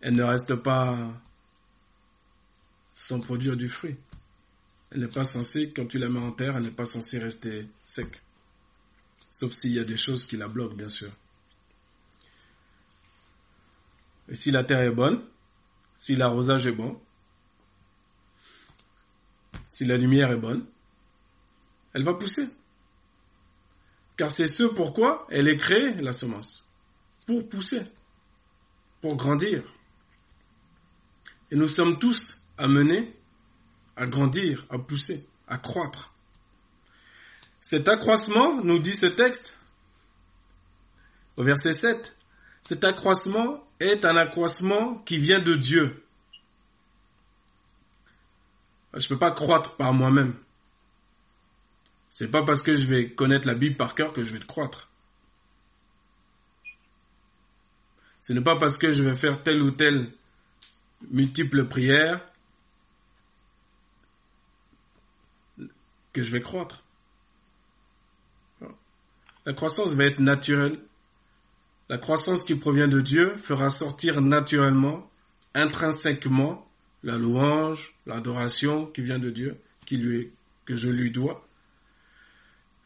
elle 0.00 0.16
ne 0.16 0.22
reste 0.22 0.54
pas 0.56 1.12
sans 2.92 3.20
produire 3.20 3.56
du 3.56 3.68
fruit. 3.68 3.96
Elle 4.90 5.00
n'est 5.00 5.08
pas 5.08 5.24
censée, 5.24 5.72
quand 5.72 5.86
tu 5.86 5.98
la 5.98 6.08
mets 6.08 6.24
en 6.24 6.32
terre, 6.32 6.56
elle 6.56 6.62
n'est 6.62 6.70
pas 6.70 6.86
censée 6.86 7.18
rester 7.18 7.68
sec. 7.84 8.08
Sauf 9.30 9.52
s'il 9.52 9.72
y 9.72 9.78
a 9.78 9.84
des 9.84 9.98
choses 9.98 10.24
qui 10.24 10.38
la 10.38 10.48
bloquent, 10.48 10.74
bien 10.74 10.88
sûr. 10.88 11.10
Et 14.28 14.34
si 14.34 14.50
la 14.50 14.64
terre 14.64 14.80
est 14.80 14.90
bonne, 14.90 15.22
si 15.94 16.16
l'arrosage 16.16 16.66
est 16.66 16.72
bon, 16.72 16.98
si 19.68 19.84
la 19.84 19.98
lumière 19.98 20.30
est 20.30 20.38
bonne, 20.38 20.64
elle 21.92 22.04
va 22.04 22.14
pousser. 22.14 22.48
Car 24.18 24.32
c'est 24.32 24.48
ce 24.48 24.64
pourquoi 24.64 25.26
elle 25.30 25.48
est 25.48 25.56
créée, 25.56 25.94
la 25.94 26.12
semence. 26.12 26.68
Pour 27.24 27.48
pousser. 27.48 27.82
Pour 29.00 29.16
grandir. 29.16 29.62
Et 31.52 31.56
nous 31.56 31.68
sommes 31.68 31.98
tous 31.98 32.36
amenés 32.58 33.16
à 33.96 34.06
grandir, 34.06 34.66
à 34.70 34.78
pousser, 34.78 35.24
à 35.46 35.56
croître. 35.56 36.12
Cet 37.60 37.88
accroissement, 37.88 38.60
nous 38.62 38.80
dit 38.80 38.94
ce 38.94 39.06
texte, 39.06 39.54
au 41.36 41.44
verset 41.44 41.72
7, 41.72 42.16
cet 42.62 42.82
accroissement 42.82 43.64
est 43.78 44.04
un 44.04 44.16
accroissement 44.16 44.96
qui 45.06 45.18
vient 45.18 45.38
de 45.38 45.54
Dieu. 45.54 46.04
Je 48.94 49.04
ne 49.04 49.08
peux 49.08 49.18
pas 49.18 49.30
croître 49.30 49.76
par 49.76 49.92
moi-même. 49.92 50.34
C'est 52.18 52.32
pas 52.32 52.42
parce 52.42 52.62
que 52.62 52.74
je 52.74 52.88
vais 52.88 53.10
connaître 53.12 53.46
la 53.46 53.54
Bible 53.54 53.76
par 53.76 53.94
cœur 53.94 54.12
que 54.12 54.24
je 54.24 54.32
vais 54.32 54.40
te 54.40 54.44
croître. 54.44 54.88
Ce 58.22 58.32
n'est 58.32 58.40
pas 58.40 58.56
parce 58.56 58.76
que 58.76 58.90
je 58.90 59.04
vais 59.04 59.14
faire 59.14 59.44
telle 59.44 59.62
ou 59.62 59.70
telle 59.70 60.10
multiple 61.12 61.66
prière 61.66 62.28
que 66.12 66.20
je 66.20 66.32
vais 66.32 66.40
croître. 66.40 66.82
La 69.46 69.52
croissance 69.52 69.92
va 69.92 70.06
être 70.06 70.18
naturelle. 70.18 70.80
La 71.88 71.98
croissance 71.98 72.42
qui 72.42 72.56
provient 72.56 72.88
de 72.88 73.00
Dieu 73.00 73.36
fera 73.36 73.70
sortir 73.70 74.20
naturellement, 74.20 75.08
intrinsèquement, 75.54 76.68
la 77.04 77.16
louange, 77.16 77.94
l'adoration 78.06 78.86
qui 78.86 79.02
vient 79.02 79.20
de 79.20 79.30
Dieu, 79.30 79.60
qui 79.86 79.98
lui, 79.98 80.32
que 80.64 80.74
je 80.74 80.90
lui 80.90 81.12
dois, 81.12 81.47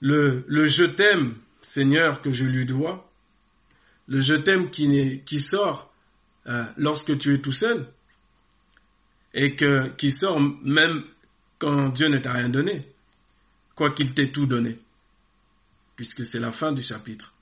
le, 0.02 0.66
je 0.66 0.84
t'aime 0.84 1.36
Seigneur 1.62 2.20
que 2.20 2.32
je 2.32 2.44
lui 2.44 2.66
dois, 2.66 3.10
le 4.08 4.20
je 4.20 4.34
t'aime 4.34 4.68
qui, 4.70 5.22
qui 5.24 5.40
sort 5.40 5.92
euh, 6.48 6.64
lorsque 6.76 7.16
tu 7.18 7.34
es 7.34 7.38
tout 7.38 7.52
seul 7.52 7.86
et 9.32 9.54
que 9.54 9.88
qui 9.90 10.10
sort 10.10 10.40
même 10.40 11.04
quand 11.58 11.88
Dieu 11.90 12.08
ne 12.08 12.18
t'a 12.18 12.32
rien 12.32 12.48
donné, 12.48 12.92
quoi 13.76 13.90
qu'il 13.90 14.12
t'ait 14.12 14.32
tout 14.32 14.46
donné, 14.46 14.78
puisque 15.94 16.26
c'est 16.26 16.40
la 16.40 16.50
fin 16.50 16.72
du 16.72 16.82
chapitre. 16.82 17.32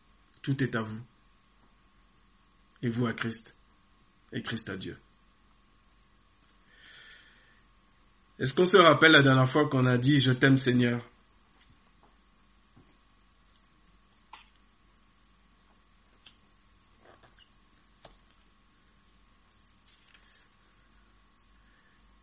Tout 0.42 0.62
est 0.62 0.74
à 0.74 0.82
vous. 0.82 1.00
Et 2.82 2.88
vous 2.88 3.06
à 3.06 3.12
Christ. 3.12 3.56
Et 4.32 4.42
Christ 4.42 4.68
à 4.68 4.76
Dieu. 4.76 4.96
Est-ce 8.38 8.54
qu'on 8.54 8.64
se 8.64 8.76
rappelle 8.78 9.12
la 9.12 9.22
dernière 9.22 9.48
fois 9.48 9.68
qu'on 9.68 9.84
a 9.84 9.98
dit 9.98 10.20
Je 10.20 10.32
t'aime 10.32 10.56
Seigneur 10.56 11.02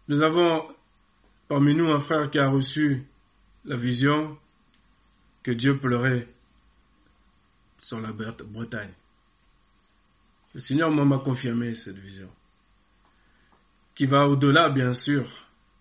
Nous 0.09 0.21
avons 0.21 0.65
parmi 1.49 1.73
nous 1.73 1.91
un 1.91 1.99
frère 1.99 2.29
qui 2.29 2.39
a 2.39 2.47
reçu 2.47 3.05
la 3.65 3.75
vision 3.75 4.37
que 5.43 5.51
Dieu 5.51 5.77
pleurait 5.77 6.29
sur 7.79 7.99
la 7.99 8.13
Bretagne. 8.13 8.93
Le 10.53 10.59
Seigneur 10.61 10.91
m'a 10.91 11.17
confirmé 11.17 11.75
cette 11.75 11.97
vision, 11.97 12.31
qui 13.95 14.05
va 14.05 14.29
au-delà, 14.29 14.69
bien 14.69 14.93
sûr, 14.93 15.25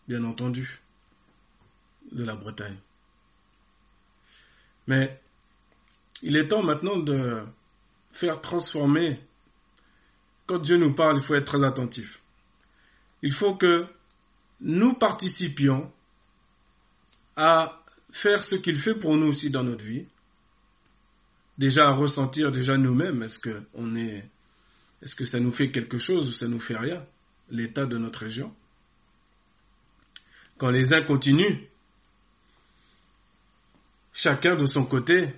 bien 0.09 0.25
entendu, 0.25 0.83
de 2.11 2.25
la 2.25 2.35
Bretagne. 2.35 2.77
Mais 4.89 5.21
il 6.23 6.37
est 6.37 6.49
temps 6.49 6.65
maintenant 6.65 6.97
de 6.97 7.45
faire 8.11 8.41
transformer. 8.41 9.21
Quand 10.47 10.59
Dieu 10.59 10.79
nous 10.79 10.95
parle, 10.95 11.19
il 11.19 11.23
faut 11.23 11.35
être 11.35 11.47
très 11.47 11.65
attentif. 11.65 12.21
Il 13.23 13.33
faut 13.33 13.55
que 13.55 13.87
nous 14.61 14.95
participions 14.95 15.91
à 17.37 17.83
faire 18.11 18.43
ce 18.43 18.57
qu'il 18.57 18.79
fait 18.79 18.95
pour 18.95 19.17
nous 19.17 19.27
aussi 19.27 19.51
dans 19.51 19.65
notre 19.65 19.85
vie. 19.85 20.07
Déjà 21.59 21.89
à 21.89 21.93
ressentir 21.93 22.53
déjà 22.53 22.77
nous-mêmes, 22.77 23.23
est-ce 23.23 23.39
que 23.39 23.63
on 23.75 23.97
est, 23.97 24.29
est-ce 25.03 25.15
que 25.15 25.25
ça 25.25 25.41
nous 25.41 25.53
fait 25.53 25.71
quelque 25.71 25.99
chose 25.99 26.29
ou 26.29 26.33
ça 26.33 26.49
nous 26.49 26.61
fait 26.61 26.77
rien, 26.77 27.05
l'état 27.51 27.87
de 27.87 27.99
notre 27.99 28.21
région? 28.21 28.55
Quand 30.59 30.71
les 30.71 30.93
uns 30.95 31.03
continuent, 31.03 31.59
chacun 34.13 34.57
de 34.57 34.67
son 34.67 34.85
côté 34.85 35.29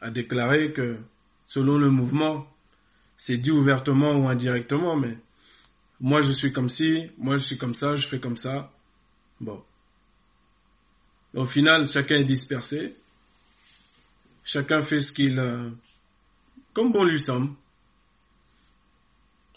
a 0.00 0.10
déclaré 0.10 0.72
que 0.72 0.98
selon 1.44 1.78
le 1.78 1.90
mouvement, 1.90 2.46
c'est 3.16 3.36
dit 3.36 3.50
ouvertement 3.50 4.12
ou 4.12 4.28
indirectement, 4.28 4.96
mais 4.96 5.16
moi 6.00 6.22
je 6.22 6.32
suis 6.32 6.52
comme 6.52 6.68
ci, 6.68 7.10
moi 7.18 7.36
je 7.36 7.44
suis 7.44 7.58
comme 7.58 7.74
ça, 7.74 7.96
je 7.96 8.08
fais 8.08 8.18
comme 8.18 8.36
ça. 8.36 8.72
Bon. 9.40 9.62
Au 11.34 11.44
final, 11.44 11.86
chacun 11.86 12.16
est 12.16 12.24
dispersé. 12.24 12.96
Chacun 14.42 14.82
fait 14.82 15.00
ce 15.00 15.12
qu'il, 15.12 15.38
euh, 15.38 15.70
comme 16.72 16.92
bon 16.92 17.04
lui 17.04 17.20
semble. 17.20 17.54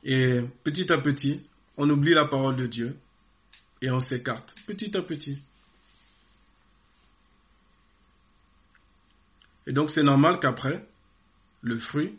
Et 0.03 0.41
petit 0.63 0.91
à 0.91 0.97
petit, 0.97 1.41
on 1.77 1.89
oublie 1.89 2.13
la 2.13 2.25
parole 2.25 2.57
de 2.57 2.67
Dieu 2.67 2.97
et 3.81 3.89
on 3.89 3.99
s'écarte, 3.99 4.53
petit 4.67 4.95
à 4.97 5.01
petit. 5.01 5.41
Et 9.65 9.71
donc 9.71 9.91
c'est 9.91 10.03
normal 10.03 10.39
qu'après, 10.39 10.85
le 11.61 11.77
fruit 11.77 12.17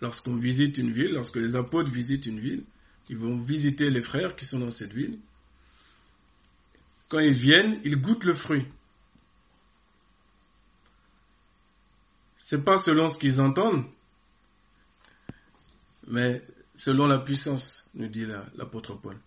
lorsqu'on 0.00 0.36
visite 0.36 0.78
une 0.78 0.90
ville, 0.90 1.12
lorsque 1.12 1.36
les 1.36 1.56
apôtres 1.56 1.90
visitent 1.90 2.26
une 2.26 2.40
ville, 2.40 2.64
ils 3.08 3.16
vont 3.16 3.36
visiter 3.36 3.90
les 3.90 4.02
frères 4.02 4.36
qui 4.36 4.44
sont 4.44 4.58
dans 4.58 4.70
cette 4.70 4.92
ville. 4.92 5.18
Quand 7.08 7.20
ils 7.20 7.34
viennent, 7.34 7.80
ils 7.84 8.00
goûtent 8.00 8.24
le 8.24 8.34
fruit. 8.34 8.66
C'est 12.36 12.62
pas 12.62 12.78
selon 12.78 13.08
ce 13.08 13.18
qu'ils 13.18 13.40
entendent, 13.40 13.84
mais 16.06 16.42
selon 16.74 17.06
la 17.06 17.18
puissance, 17.18 17.84
nous 17.94 18.08
dit 18.08 18.26
l'apôtre 18.56 18.94
Paul. 18.94 19.18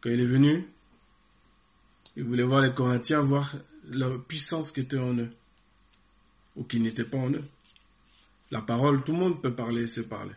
Quand 0.00 0.10
il 0.10 0.20
est 0.20 0.26
venu, 0.26 0.68
il 2.16 2.24
voulait 2.24 2.42
voir 2.42 2.60
les 2.60 2.72
Corinthiens, 2.72 3.20
voir 3.20 3.54
la 3.90 4.08
puissance 4.18 4.72
qui 4.72 4.80
était 4.80 4.98
en 4.98 5.16
eux, 5.16 5.30
ou 6.56 6.64
qui 6.64 6.80
n'était 6.80 7.04
pas 7.04 7.18
en 7.18 7.30
eux. 7.30 7.44
La 8.52 8.60
parole, 8.60 9.02
tout 9.02 9.12
le 9.12 9.18
monde 9.18 9.40
peut 9.40 9.54
parler, 9.54 9.86
c'est 9.86 10.10
parler. 10.10 10.34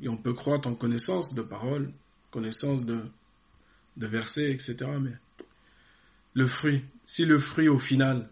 Et 0.00 0.08
on 0.08 0.16
peut 0.16 0.32
croître 0.32 0.66
en 0.66 0.74
connaissance 0.74 1.34
de 1.34 1.42
parole, 1.42 1.92
connaissance 2.30 2.86
de, 2.86 3.04
de 3.98 4.06
versets, 4.06 4.50
etc. 4.50 4.76
Mais 4.98 5.12
le 6.32 6.46
fruit, 6.46 6.86
si 7.04 7.26
le 7.26 7.38
fruit 7.38 7.68
au 7.68 7.78
final, 7.78 8.30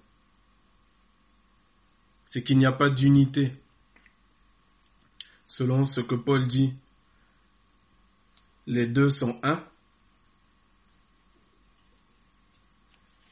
c'est 2.24 2.42
qu'il 2.42 2.56
n'y 2.56 2.64
a 2.64 2.72
pas 2.72 2.88
d'unité, 2.88 3.52
selon 5.46 5.84
ce 5.84 6.00
que 6.00 6.14
Paul 6.14 6.46
dit, 6.46 6.72
les 8.66 8.86
deux 8.86 9.10
sont 9.10 9.38
un. 9.42 9.62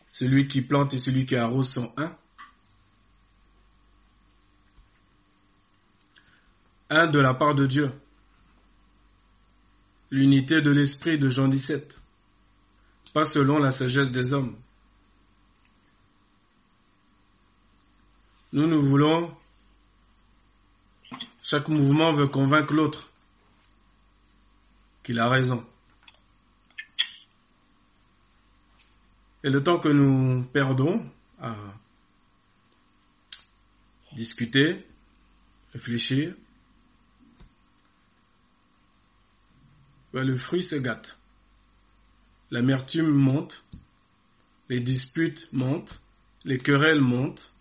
Celui 0.08 0.46
qui 0.46 0.60
plante 0.60 0.92
et 0.92 0.98
celui 0.98 1.24
qui 1.24 1.36
arrose 1.36 1.70
sont 1.70 1.90
un. 1.96 2.14
Un 6.90 7.06
de 7.06 7.18
la 7.18 7.34
part 7.34 7.54
de 7.54 7.66
Dieu. 7.66 7.92
L'unité 10.10 10.62
de 10.62 10.70
l'esprit 10.70 11.18
de 11.18 11.28
Jean 11.28 11.48
17, 11.48 12.00
pas 13.12 13.24
selon 13.24 13.58
la 13.58 13.70
sagesse 13.70 14.10
des 14.10 14.32
hommes. 14.32 14.56
Nous, 18.52 18.66
nous 18.66 18.82
voulons, 18.82 19.36
chaque 21.42 21.68
mouvement 21.68 22.14
veut 22.14 22.28
convaincre 22.28 22.72
l'autre 22.72 23.10
qu'il 25.02 25.18
a 25.18 25.28
raison. 25.28 25.66
Et 29.44 29.50
le 29.50 29.62
temps 29.62 29.78
que 29.78 29.88
nous 29.88 30.42
perdons 30.44 31.06
à 31.40 31.54
discuter, 34.12 34.86
réfléchir, 35.74 36.34
Ben, 40.18 40.26
le 40.26 40.34
fruit 40.34 40.64
se 40.64 40.74
gâte. 40.74 41.16
L'amertume 42.50 43.06
monte, 43.06 43.64
les 44.68 44.80
disputes 44.80 45.48
montent, 45.52 46.02
les 46.44 46.58
querelles 46.58 47.00
montent, 47.00 47.52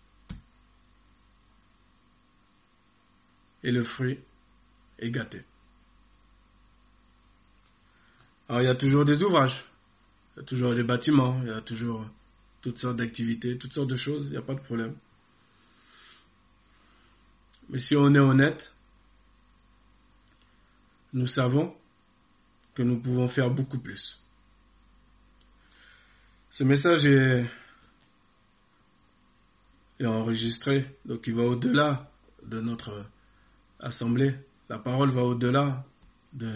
et 3.62 3.70
le 3.70 3.84
fruit 3.84 4.18
est 4.98 5.12
gâté. 5.12 5.44
Alors 8.48 8.62
il 8.62 8.64
y 8.64 8.68
a 8.68 8.74
toujours 8.74 9.04
des 9.04 9.22
ouvrages, 9.22 9.64
il 10.34 10.40
y 10.40 10.42
a 10.42 10.44
toujours 10.44 10.74
des 10.74 10.82
bâtiments, 10.82 11.40
il 11.42 11.50
y 11.50 11.52
a 11.52 11.60
toujours 11.60 12.04
toutes 12.60 12.78
sortes 12.78 12.96
d'activités, 12.96 13.56
toutes 13.56 13.74
sortes 13.74 13.90
de 13.90 13.94
choses, 13.94 14.26
il 14.26 14.30
n'y 14.32 14.36
a 14.36 14.42
pas 14.42 14.54
de 14.54 14.60
problème. 14.62 14.96
Mais 17.68 17.78
si 17.78 17.94
on 17.94 18.12
est 18.16 18.18
honnête, 18.18 18.74
nous 21.12 21.28
savons 21.28 21.72
que 22.78 22.84
nous 22.84 23.00
pouvons 23.00 23.26
faire 23.26 23.50
beaucoup 23.50 23.80
plus. 23.80 24.22
Ce 26.48 26.62
message 26.62 27.06
est, 27.06 27.44
enregistré, 30.04 30.96
donc 31.04 31.26
il 31.26 31.34
va 31.34 31.42
au-delà 31.42 32.08
de 32.44 32.60
notre 32.60 33.04
assemblée. 33.80 34.32
La 34.68 34.78
parole 34.78 35.10
va 35.10 35.22
au-delà 35.24 35.84
de, 36.32 36.54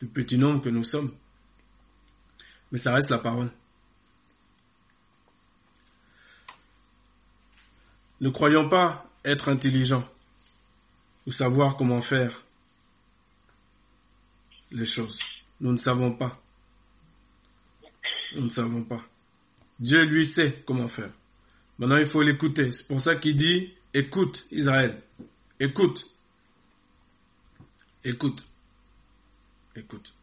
du 0.00 0.06
petit 0.06 0.38
nombre 0.38 0.62
que 0.62 0.70
nous 0.70 0.82
sommes. 0.82 1.12
Mais 2.72 2.78
ça 2.78 2.94
reste 2.94 3.10
la 3.10 3.18
parole. 3.18 3.52
Ne 8.22 8.30
croyons 8.30 8.70
pas 8.70 9.06
être 9.26 9.50
intelligents 9.50 10.08
ou 11.26 11.32
savoir 11.32 11.76
comment 11.76 12.00
faire 12.00 12.46
les 14.70 14.86
choses. 14.86 15.18
Nous 15.60 15.72
ne 15.72 15.76
savons 15.76 16.12
pas. 16.12 16.40
Nous 18.34 18.42
ne 18.42 18.50
savons 18.50 18.82
pas. 18.82 19.02
Dieu 19.78 20.02
lui 20.04 20.26
sait 20.26 20.62
comment 20.66 20.88
faire. 20.88 21.10
Maintenant, 21.78 21.96
il 21.96 22.06
faut 22.06 22.22
l'écouter. 22.22 22.72
C'est 22.72 22.86
pour 22.86 23.00
ça 23.00 23.16
qu'il 23.16 23.36
dit, 23.36 23.72
écoute 23.92 24.46
Israël. 24.50 25.02
Écoute. 25.60 26.06
Écoute. 28.04 28.46
Écoute. 29.76 30.14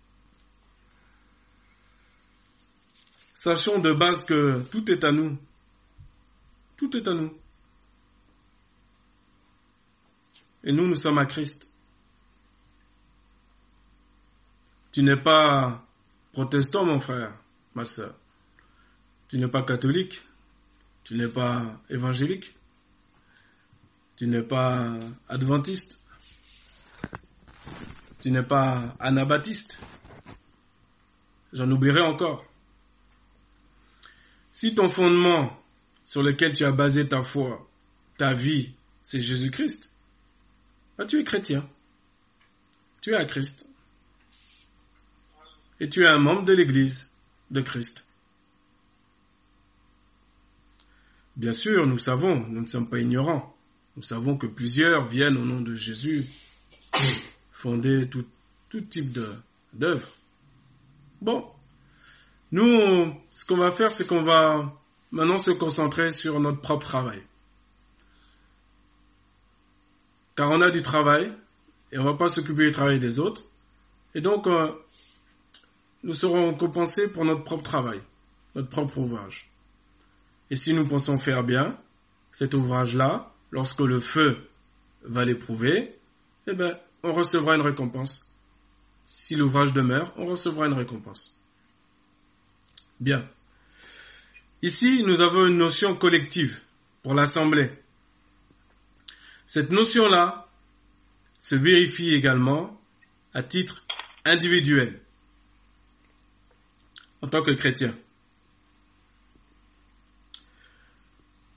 sachons 3.42 3.80
de 3.80 3.92
base 3.92 4.24
que 4.24 4.62
tout 4.72 4.90
est 4.92 5.04
à 5.04 5.12
nous. 5.12 5.36
Tout 6.78 6.96
est 6.96 7.08
à 7.08 7.14
nous. 7.14 7.36
Et 10.64 10.72
nous, 10.72 10.88
nous 10.88 10.96
sommes 10.96 11.18
à 11.18 11.26
Christ. 11.26 11.71
Tu 14.92 15.04
n'es 15.04 15.18
pas 15.18 15.86
protestant, 16.34 16.86
mon 16.86 17.00
frère, 17.00 17.34
ma 17.76 17.86
soeur. 17.86 18.14
Tu 19.28 19.38
n'es 19.38 19.48
pas 19.48 19.64
catholique. 19.64 20.24
Tu 21.04 21.16
n'es 21.16 21.28
pas 21.28 21.80
évangélique. 21.90 22.56
Tu 24.18 24.28
n'es 24.28 24.44
pas 24.44 24.94
adventiste. 25.30 25.98
Tu 28.20 28.30
n'es 28.32 28.44
pas 28.44 28.96
anabaptiste. 29.00 29.80
J'en 31.54 31.72
oublierai 31.72 32.02
encore. 32.02 32.46
Si 34.52 34.76
ton 34.76 34.90
fondement 34.90 35.58
sur 36.04 36.22
lequel 36.22 36.54
tu 36.54 36.66
as 36.66 36.72
basé 36.72 37.08
ta 37.08 37.24
foi, 37.24 37.68
ta 38.18 38.34
vie, 38.34 38.74
c'est 39.02 39.22
Jésus-Christ, 39.22 39.90
bah, 40.98 41.06
tu 41.06 41.20
es 41.20 41.24
chrétien. 41.24 41.68
Tu 43.02 43.12
es 43.12 43.16
à 43.16 43.26
Christ. 43.26 43.66
Et 45.82 45.90
tu 45.90 46.04
es 46.04 46.08
un 46.08 46.20
membre 46.20 46.46
de 46.46 46.54
l'Église 46.54 47.10
de 47.50 47.60
Christ. 47.60 48.06
Bien 51.36 51.54
sûr, 51.54 51.88
nous 51.88 51.98
savons, 51.98 52.46
nous 52.48 52.62
ne 52.62 52.68
sommes 52.68 52.88
pas 52.88 53.00
ignorants. 53.00 53.58
Nous 53.96 54.04
savons 54.04 54.38
que 54.38 54.46
plusieurs 54.46 55.04
viennent 55.06 55.38
au 55.38 55.44
nom 55.44 55.60
de 55.60 55.74
Jésus 55.74 56.30
fonder 57.52 58.08
tout, 58.08 58.28
type 58.70 59.18
d'œuvre. 59.74 60.08
Bon, 61.20 61.48
nous, 62.52 63.16
ce 63.32 63.44
qu'on 63.44 63.58
va 63.58 63.72
faire, 63.72 63.90
c'est 63.90 64.06
qu'on 64.06 64.22
va 64.22 64.72
maintenant 65.10 65.40
se 65.40 65.50
concentrer 65.50 66.12
sur 66.12 66.40
notre 66.40 66.62
propre 66.62 66.86
travail. 66.86 67.24
Car 70.36 70.52
on 70.52 70.62
a 70.62 70.70
du 70.70 70.84
travail 70.84 71.34
et 71.92 71.98
on 71.98 72.04
va 72.04 72.14
pas 72.14 72.30
s'occuper 72.30 72.68
du 72.68 72.72
travail 72.72 73.00
des 73.00 73.18
autres. 73.18 73.44
Et 74.14 74.22
donc, 74.22 74.46
euh, 74.46 74.72
nous 76.04 76.14
serons 76.14 76.54
compensés 76.54 77.08
pour 77.08 77.26
notre 77.26 77.44
propre 77.44 77.64
travail, 77.64 78.02
notre 78.56 78.70
propre 78.70 78.98
ouvrage. 78.98 79.52
Et 80.50 80.56
si 80.56 80.74
nous 80.74 80.88
pensons 80.88 81.18
faire 81.18 81.44
bien 81.44 81.78
cet 82.32 82.54
ouvrage-là, 82.54 83.34
lorsque 83.52 83.82
le 83.82 84.00
feu 84.00 84.50
va 85.04 85.26
l'éprouver, 85.26 85.98
eh 86.48 86.54
ben, 86.54 86.78
on 87.04 87.14
recevra 87.14 87.56
une 87.56 87.62
récompense. 87.62 88.32
Si 89.06 89.36
l'ouvrage 89.36 89.74
demeure, 89.74 90.14
on 90.18 90.26
recevra 90.26 90.68
une 90.68 90.74
récompense. 90.74 91.40
Bien. 93.00 93.28
Ici, 94.62 95.04
nous 95.06 95.22
avons 95.22 95.48
une 95.48 95.58
notion 95.58 95.96
collective 95.96 96.60
pour 97.02 97.14
l'Assemblée. 97.14 97.72
Cette 99.48 99.72
notion-là 99.72 100.48
se 101.40 101.56
vérifie 101.56 102.14
également 102.14 102.80
à 103.34 103.44
titre 103.44 103.86
individuel 104.24 105.01
en 107.22 107.28
tant 107.28 107.42
que 107.42 107.52
chrétien. 107.52 107.94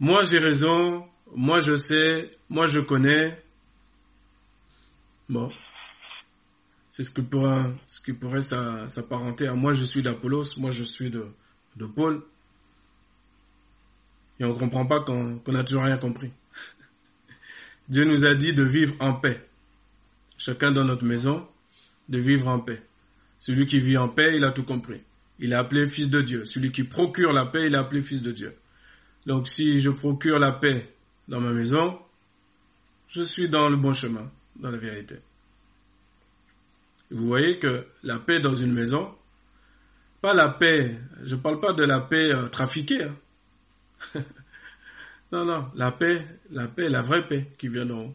Moi 0.01 0.25
j'ai 0.25 0.39
raison, 0.39 1.09
moi 1.35 1.61
je 1.61 1.77
sais, 1.77 2.37
moi 2.49 2.67
je 2.67 2.81
connais. 2.81 3.43
Bon. 5.29 5.51
C'est 6.91 7.05
ce 7.05 7.11
que 7.11 7.21
pourrait, 7.21 7.73
ce 7.87 8.01
qui 8.01 8.13
pourrait 8.13 8.43
s'apparenter 8.43 9.47
à 9.47 9.55
moi 9.55 9.73
je 9.73 9.85
suis 9.85 10.03
d'Apollos, 10.03 10.59
moi 10.59 10.71
je 10.71 10.85
suis 10.85 11.11
de, 11.11 11.27
de 11.77 11.87
Paul. 11.87 12.23
Et 14.41 14.45
on 14.45 14.53
ne 14.53 14.59
comprend 14.59 14.87
pas 14.87 15.01
qu'on 15.01 15.41
n'a 15.47 15.65
toujours 15.65 15.85
rien 15.85 15.97
compris. 15.97 16.33
Dieu 17.89 18.05
nous 18.05 18.25
a 18.25 18.35
dit 18.35 18.53
de 18.53 18.63
vivre 18.63 18.95
en 19.01 19.15
paix. 19.15 19.49
Chacun 20.37 20.73
dans 20.73 20.85
notre 20.85 21.05
maison, 21.05 21.49
de 22.09 22.19
vivre 22.19 22.49
en 22.49 22.59
paix. 22.59 22.83
Celui 23.39 23.67
qui 23.67 23.79
vit 23.79 23.97
en 23.97 24.09
paix, 24.09 24.37
il 24.37 24.45
a 24.45 24.51
tout 24.51 24.65
compris. 24.65 25.03
Il 25.39 25.53
est 25.53 25.57
appelé 25.57 25.89
fils 25.89 26.11
de 26.11 26.23
Dieu. 26.23 26.45
Celui 26.45 26.73
qui 26.73 26.85
procure 26.85 27.33
la 27.33 27.47
paix, 27.47 27.67
il 27.67 27.75
est 27.75 27.79
appelé 27.79 28.03
fils 28.03 28.23
de 28.23 28.33
Dieu. 28.33 28.55
Donc 29.27 29.49
si 29.49 29.81
je 29.81 29.91
procure 29.91 30.39
la 30.39 30.53
paix 30.53 30.95
dans 31.29 31.41
ma 31.41 31.53
maison, 31.53 31.99
je 33.09 33.23
suis 33.23 33.49
dans 33.49 33.69
le 33.69 33.77
bon 33.77 33.95
chemin, 33.95 34.31
dans 34.57 34.71
la 34.71 34.79
vérité. 34.79 35.17
Vous 37.11 37.27
voyez 37.27 37.59
que 37.59 37.87
la 38.03 38.19
paix 38.19 38.41
dans 38.41 38.55
une 38.55 38.73
maison, 38.73 39.15
pas 40.21 40.35
la 40.35 40.49
paix, 40.49 40.99
je 41.23 41.35
ne 41.35 41.41
parle 41.41 41.61
pas 41.61 41.73
de 41.73 41.85
la 41.85 42.01
paix 42.01 42.33
euh, 42.33 42.49
trafiquée. 42.49 43.05
Hein. 43.05 43.17
non, 45.33 45.45
non, 45.45 45.71
la 45.75 45.93
paix, 45.93 46.27
la 46.51 46.67
paix, 46.67 46.89
la 46.89 47.03
vraie 47.03 47.27
paix 47.27 47.51
qui 47.59 47.69
vient 47.69 47.87
d'en 47.87 48.07
haut. 48.07 48.15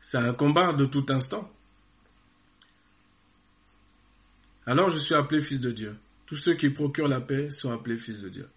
C'est 0.00 0.18
un 0.18 0.32
combat 0.32 0.72
de 0.72 0.84
tout 0.84 1.06
instant. 1.08 1.50
Alors 4.66 4.90
je 4.90 4.98
suis 4.98 5.14
appelé 5.14 5.40
fils 5.40 5.60
de 5.60 5.70
Dieu. 5.70 5.96
Tous 6.26 6.36
ceux 6.36 6.54
qui 6.54 6.70
procurent 6.70 7.08
la 7.08 7.20
paix 7.20 7.50
sont 7.50 7.72
appelés 7.72 7.96
fils 7.96 8.20
de 8.20 8.28
Dieu. 8.28 8.48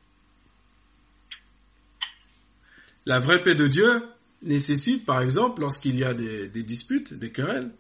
La 3.06 3.20
vraie 3.20 3.44
paix 3.44 3.56
de 3.56 3.68
Dieu 3.68 4.04
nécessite, 4.42 5.06
par 5.06 5.22
exemple, 5.22 5.62
lorsqu'il 5.62 5.96
y 5.96 6.04
a 6.04 6.14
des, 6.14 6.48
disputes, 6.64 7.14
des 7.14 7.32
querelles, 7.32 7.72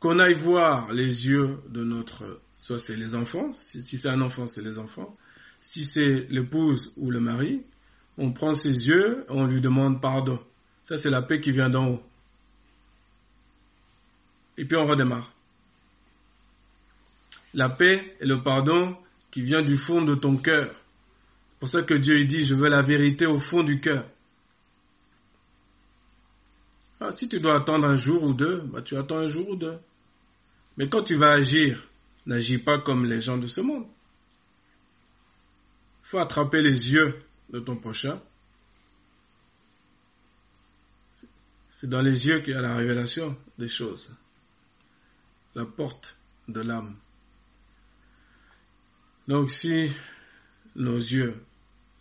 qu'on 0.00 0.18
aille 0.18 0.34
voir 0.34 0.92
les 0.92 1.26
yeux 1.26 1.58
de 1.68 1.84
notre, 1.84 2.40
soit 2.58 2.78
c'est 2.78 2.96
les 2.96 3.14
enfants, 3.14 3.52
si, 3.52 3.82
c'est 3.82 4.08
un 4.08 4.20
enfant, 4.20 4.46
c'est 4.46 4.62
les 4.62 4.78
enfants, 4.78 5.16
si 5.60 5.84
c'est 5.84 6.26
l'épouse 6.30 6.92
ou 6.96 7.10
le 7.10 7.20
mari, 7.20 7.62
on 8.18 8.32
prend 8.32 8.52
ses 8.52 8.88
yeux, 8.88 9.24
on 9.28 9.44
lui 9.44 9.60
demande 9.60 10.00
pardon. 10.00 10.40
Ça, 10.84 10.96
c'est 10.96 11.10
la 11.10 11.22
paix 11.22 11.40
qui 11.40 11.52
vient 11.52 11.68
d'en 11.68 11.88
haut. 11.88 12.02
Et 14.56 14.64
puis 14.64 14.76
on 14.76 14.86
redémarre. 14.86 15.35
La 17.56 17.68
paix 17.68 18.16
et 18.20 18.26
le 18.26 18.40
pardon 18.40 18.96
qui 19.32 19.42
vient 19.42 19.62
du 19.62 19.76
fond 19.76 20.02
de 20.02 20.14
ton 20.14 20.36
cœur. 20.36 20.68
C'est 20.68 21.58
pour 21.58 21.68
ça 21.68 21.82
que 21.82 21.94
Dieu 21.94 22.22
dit, 22.24 22.44
je 22.44 22.54
veux 22.54 22.68
la 22.68 22.82
vérité 22.82 23.26
au 23.26 23.40
fond 23.40 23.64
du 23.64 23.80
cœur. 23.80 24.06
Ah, 27.00 27.10
si 27.10 27.28
tu 27.28 27.40
dois 27.40 27.56
attendre 27.56 27.86
un 27.86 27.96
jour 27.96 28.22
ou 28.22 28.34
deux, 28.34 28.60
bah, 28.60 28.82
tu 28.82 28.96
attends 28.96 29.18
un 29.18 29.26
jour 29.26 29.48
ou 29.50 29.56
deux. 29.56 29.78
Mais 30.76 30.86
quand 30.88 31.02
tu 31.02 31.14
vas 31.16 31.30
agir, 31.30 31.88
n'agis 32.26 32.58
pas 32.58 32.78
comme 32.78 33.06
les 33.06 33.20
gens 33.20 33.38
de 33.38 33.46
ce 33.46 33.62
monde. 33.62 33.86
Il 36.02 36.08
faut 36.08 36.18
attraper 36.18 36.62
les 36.62 36.92
yeux 36.92 37.22
de 37.50 37.58
ton 37.58 37.76
prochain. 37.76 38.20
C'est 41.70 41.88
dans 41.88 42.00
les 42.00 42.26
yeux 42.26 42.40
qu'il 42.40 42.54
y 42.54 42.56
a 42.56 42.60
la 42.60 42.74
révélation 42.74 43.36
des 43.58 43.68
choses. 43.68 44.14
La 45.54 45.64
porte 45.64 46.18
de 46.48 46.60
l'âme. 46.60 46.96
Donc 49.28 49.50
si 49.50 49.90
nos 50.76 50.96
yeux 50.96 51.42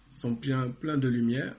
sont 0.09 0.31
bien 0.31 0.69
pleins 0.69 0.97
de 0.97 1.07
lumière, 1.07 1.55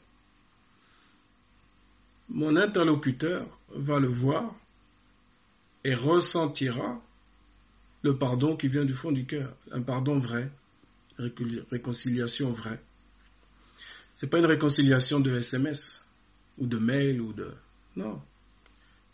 mon 2.29 2.57
interlocuteur 2.57 3.47
va 3.71 3.99
le 3.99 4.09
voir 4.09 4.55
et 5.85 5.95
ressentira 5.95 7.01
le 8.03 8.17
pardon 8.17 8.57
qui 8.57 8.69
vient 8.69 8.85
du 8.85 8.95
fond 8.95 9.13
du 9.13 9.27
cœur, 9.27 9.57
un 9.73 9.83
pardon 9.83 10.19
vrai, 10.19 10.51
réconciliation 11.19 12.51
vraie. 12.51 12.81
C'est 14.15 14.29
pas 14.29 14.39
une 14.39 14.47
réconciliation 14.47 15.21
de 15.21 15.35
SMS 15.35 16.05
ou 16.59 16.67
de 16.67 16.79
mail 16.79 17.21
ou 17.21 17.33
de 17.33 17.53
non. 17.97 18.21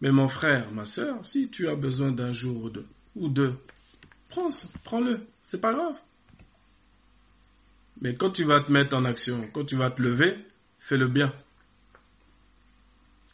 Mais 0.01 0.11
mon 0.11 0.29
frère, 0.29 0.71
ma 0.73 0.85
soeur, 0.85 1.25
si 1.25 1.49
tu 1.49 1.69
as 1.69 1.77
besoin 1.77 2.13
d'un 2.13 2.33
jour 2.33 2.65
ou 2.65 2.71
deux, 2.71 2.87
ou 3.17 3.29
deux, 3.29 3.55
prends, 4.29 4.49
prends-le, 4.85 5.21
c'est 5.43 5.61
pas 5.61 5.73
grave. 5.73 5.97
Mais 8.03 8.15
quand 8.15 8.31
tu 8.31 8.45
vas 8.45 8.61
te 8.61 8.71
mettre 8.71 8.95
en 8.95 9.07
action, 9.07 9.49
quand 9.55 9.65
tu 9.65 9.77
vas 9.77 9.91
te 9.91 10.03
lever, 10.03 10.37
fais-le 10.79 11.09
bien 11.09 11.33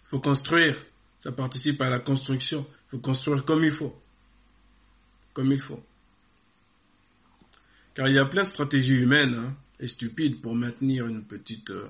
faut 0.08 0.20
construire. 0.20 0.76
Ça 1.18 1.32
participe 1.32 1.80
à 1.82 1.90
la 1.90 1.98
construction. 1.98 2.66
Il 2.86 2.90
faut 2.90 2.98
construire 2.98 3.44
comme 3.44 3.64
il 3.64 3.70
faut. 3.70 3.94
Comme 5.32 5.52
il 5.52 5.60
faut. 5.60 5.82
Car 7.94 8.08
il 8.08 8.14
y 8.14 8.18
a 8.18 8.24
plein 8.24 8.42
de 8.42 8.48
stratégies 8.48 8.94
humaines 8.94 9.34
hein, 9.34 9.56
et 9.80 9.88
stupides 9.88 10.40
pour 10.40 10.54
maintenir 10.54 11.06
une 11.06 11.24
petite, 11.24 11.70
euh, 11.70 11.88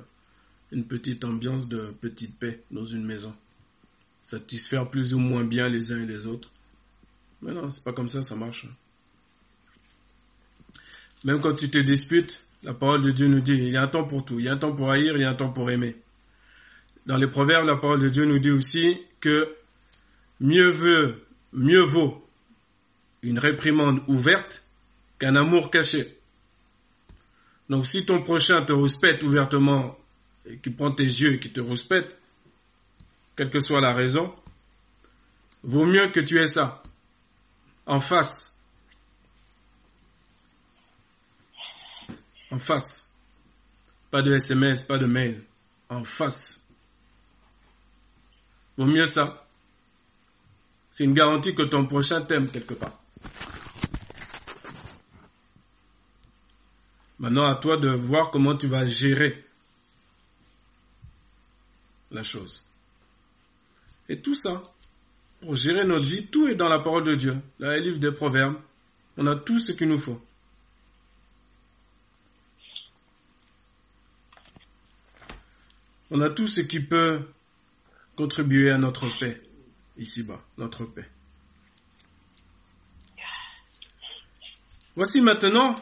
une 0.73 0.85
petite 0.85 1.25
ambiance 1.25 1.69
de 1.69 1.95
petite 2.01 2.39
paix 2.39 2.63
dans 2.71 2.85
une 2.85 3.05
maison. 3.05 3.35
Satisfaire 4.25 4.91
plus 4.91 5.15
ou 5.15 5.19
moins 5.19 5.45
bien 5.45 5.69
les 5.69 5.93
uns 5.93 6.03
et 6.03 6.07
les 6.07 6.27
autres. 6.27 6.51
Mais 7.43 7.53
non, 7.53 7.71
c'est 7.71 7.85
pas 7.85 7.93
comme 7.93 8.09
ça, 8.09 8.23
ça 8.23 8.35
marche. 8.35 8.67
Même 11.25 11.41
quand 11.41 11.55
tu 11.55 11.71
te 11.71 11.79
disputes, 11.79 12.41
la 12.63 12.75
parole 12.75 13.03
de 13.03 13.11
Dieu 13.11 13.29
nous 13.29 13.41
dit, 13.41 13.55
il 13.55 13.69
y 13.69 13.77
a 13.77 13.83
un 13.83 13.89
temps 13.89 14.05
pour 14.05 14.25
tout. 14.25 14.39
Il 14.39 14.47
y 14.47 14.49
a 14.49 14.53
un 14.53 14.59
temps 14.59 14.75
pour 14.75 14.91
haïr, 14.91 15.17
il 15.17 15.23
y 15.23 15.25
a 15.25 15.31
un 15.31 15.35
temps 15.35 15.51
pour 15.51 15.71
aimer. 15.71 15.97
Dans 17.07 17.17
les 17.17 17.27
proverbes, 17.27 17.67
la 17.67 17.77
parole 17.77 18.01
de 18.01 18.09
Dieu 18.09 18.25
nous 18.25 18.39
dit 18.39 18.51
aussi 18.51 19.03
que 19.21 19.57
mieux 20.41 20.71
veut, 20.71 21.25
mieux 21.53 21.81
vaut 21.81 22.27
une 23.23 23.39
réprimande 23.39 24.03
ouverte 24.09 24.65
qu'un 25.19 25.37
amour 25.37 25.71
caché. 25.71 26.19
Donc 27.69 27.87
si 27.87 28.05
ton 28.05 28.23
prochain 28.23 28.63
te 28.63 28.73
respecte 28.73 29.23
ouvertement 29.23 29.99
et 30.47 30.59
qui 30.59 30.71
prend 30.71 30.91
tes 30.91 31.05
yeux 31.05 31.35
et 31.35 31.41
qui 31.41 31.51
te 31.51 31.61
respecte, 31.61 32.17
quelle 33.37 33.51
que 33.51 33.61
soit 33.61 33.81
la 33.81 33.93
raison, 33.93 34.35
vaut 35.63 35.87
mieux 35.87 36.09
que 36.11 36.21
tu 36.21 36.39
aies 36.39 36.47
ça 36.47 36.83
en 37.87 38.01
face. 38.01 38.48
En 42.51 42.59
face. 42.59 43.09
Pas 44.11 44.23
de 44.23 44.33
SMS, 44.35 44.83
pas 44.83 44.99
de 44.99 45.07
mail. 45.07 45.43
En 45.89 46.05
face. 46.05 46.63
Vaut 48.77 48.87
mieux 48.87 49.07
ça. 49.07 49.47
C'est 50.91 51.05
une 51.05 51.15
garantie 51.15 51.55
que 51.55 51.63
ton 51.63 51.87
prochain 51.87 52.23
t'aime 52.23 52.51
quelque 52.51 52.75
part. 52.75 52.99
Maintenant, 57.19 57.47
à 57.47 57.57
toi 57.57 57.77
de 57.77 57.89
voir 57.89 58.31
comment 58.31 58.57
tu 58.57 58.69
vas 58.69 58.87
gérer 58.87 59.45
la 62.11 62.23
chose. 62.23 62.65
Et 64.09 64.21
tout 64.21 64.35
ça, 64.35 64.63
pour 65.41 65.55
gérer 65.55 65.85
notre 65.85 66.09
vie, 66.09 66.27
tout 66.27 66.49
est 66.49 66.55
dans 66.55 66.69
la 66.69 66.79
parole 66.79 67.05
de 67.05 67.15
Dieu. 67.15 67.37
Là, 67.59 67.77
le 67.77 67.83
livre 67.83 67.99
des 67.99 68.13
Proverbes, 68.13 68.57
on 69.17 69.27
a 69.27 69.37
tout 69.37 69.59
ce 69.59 69.73
qu'il 69.73 69.89
nous 69.89 69.99
faut. 69.99 70.21
On 76.11 76.21
a 76.21 76.31
tout 76.31 76.47
ce 76.47 76.61
qui 76.61 76.81
peut 76.81 77.21
contribuer 78.17 78.71
à 78.71 78.79
notre 78.79 79.09
paix, 79.21 79.43
ici-bas, 79.97 80.43
notre 80.57 80.85
paix. 80.85 81.09
Voici 84.97 85.21
maintenant 85.21 85.79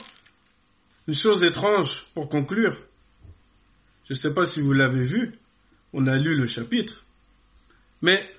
une 1.09 1.15
chose 1.15 1.43
étrange 1.43 2.05
pour 2.13 2.29
conclure. 2.29 2.77
Je 4.07 4.13
ne 4.13 4.17
sais 4.17 4.35
pas 4.35 4.45
si 4.45 4.61
vous 4.61 4.73
l'avez 4.73 5.05
vu, 5.05 5.39
on 5.93 6.07
a 6.07 6.17
lu 6.17 6.37
le 6.37 6.47
chapitre, 6.47 7.05
mais 8.03 8.31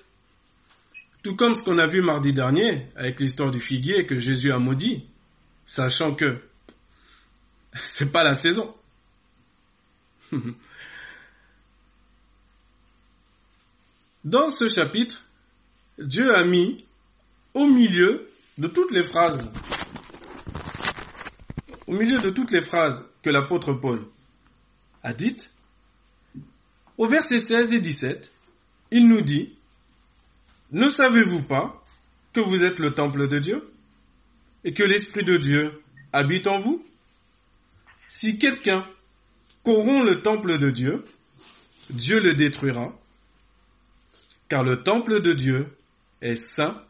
tout 1.22 1.34
comme 1.34 1.54
ce 1.54 1.62
qu'on 1.62 1.78
a 1.78 1.86
vu 1.86 2.00
mardi 2.00 2.32
dernier 2.32 2.88
avec 2.94 3.18
l'histoire 3.18 3.50
du 3.50 3.60
figuier 3.60 4.06
que 4.06 4.18
Jésus 4.18 4.52
a 4.52 4.58
maudit, 4.58 5.06
sachant 5.66 6.14
que 6.14 6.40
c'est 7.74 8.12
pas 8.12 8.22
la 8.22 8.34
saison. 8.34 8.74
Dans 14.28 14.50
ce 14.50 14.68
chapitre, 14.68 15.22
Dieu 15.98 16.36
a 16.36 16.44
mis 16.44 16.84
au 17.54 17.66
milieu 17.66 18.28
de 18.58 18.68
toutes 18.68 18.90
les 18.90 19.02
phrases, 19.02 19.46
au 21.86 21.94
milieu 21.94 22.18
de 22.18 22.28
toutes 22.28 22.50
les 22.50 22.60
phrases 22.60 23.06
que 23.22 23.30
l'apôtre 23.30 23.72
Paul 23.72 24.04
a 25.02 25.14
dites, 25.14 25.50
au 26.98 27.06
verset 27.06 27.38
16 27.38 27.72
et 27.72 27.80
17, 27.80 28.30
il 28.90 29.08
nous 29.08 29.22
dit, 29.22 29.56
ne 30.72 30.90
savez-vous 30.90 31.40
pas 31.40 31.82
que 32.34 32.40
vous 32.40 32.62
êtes 32.66 32.78
le 32.78 32.92
temple 32.92 33.28
de 33.28 33.38
Dieu 33.38 33.72
et 34.62 34.74
que 34.74 34.82
l'Esprit 34.82 35.24
de 35.24 35.38
Dieu 35.38 35.82
habite 36.12 36.48
en 36.48 36.60
vous? 36.60 36.84
Si 38.08 38.38
quelqu'un 38.38 38.86
corrompt 39.64 40.04
le 40.04 40.20
temple 40.20 40.58
de 40.58 40.70
Dieu, 40.70 41.02
Dieu 41.88 42.20
le 42.20 42.34
détruira 42.34 42.92
car 44.48 44.62
le 44.62 44.82
temple 44.82 45.20
de 45.20 45.32
Dieu 45.32 45.76
est 46.20 46.36
saint 46.36 46.82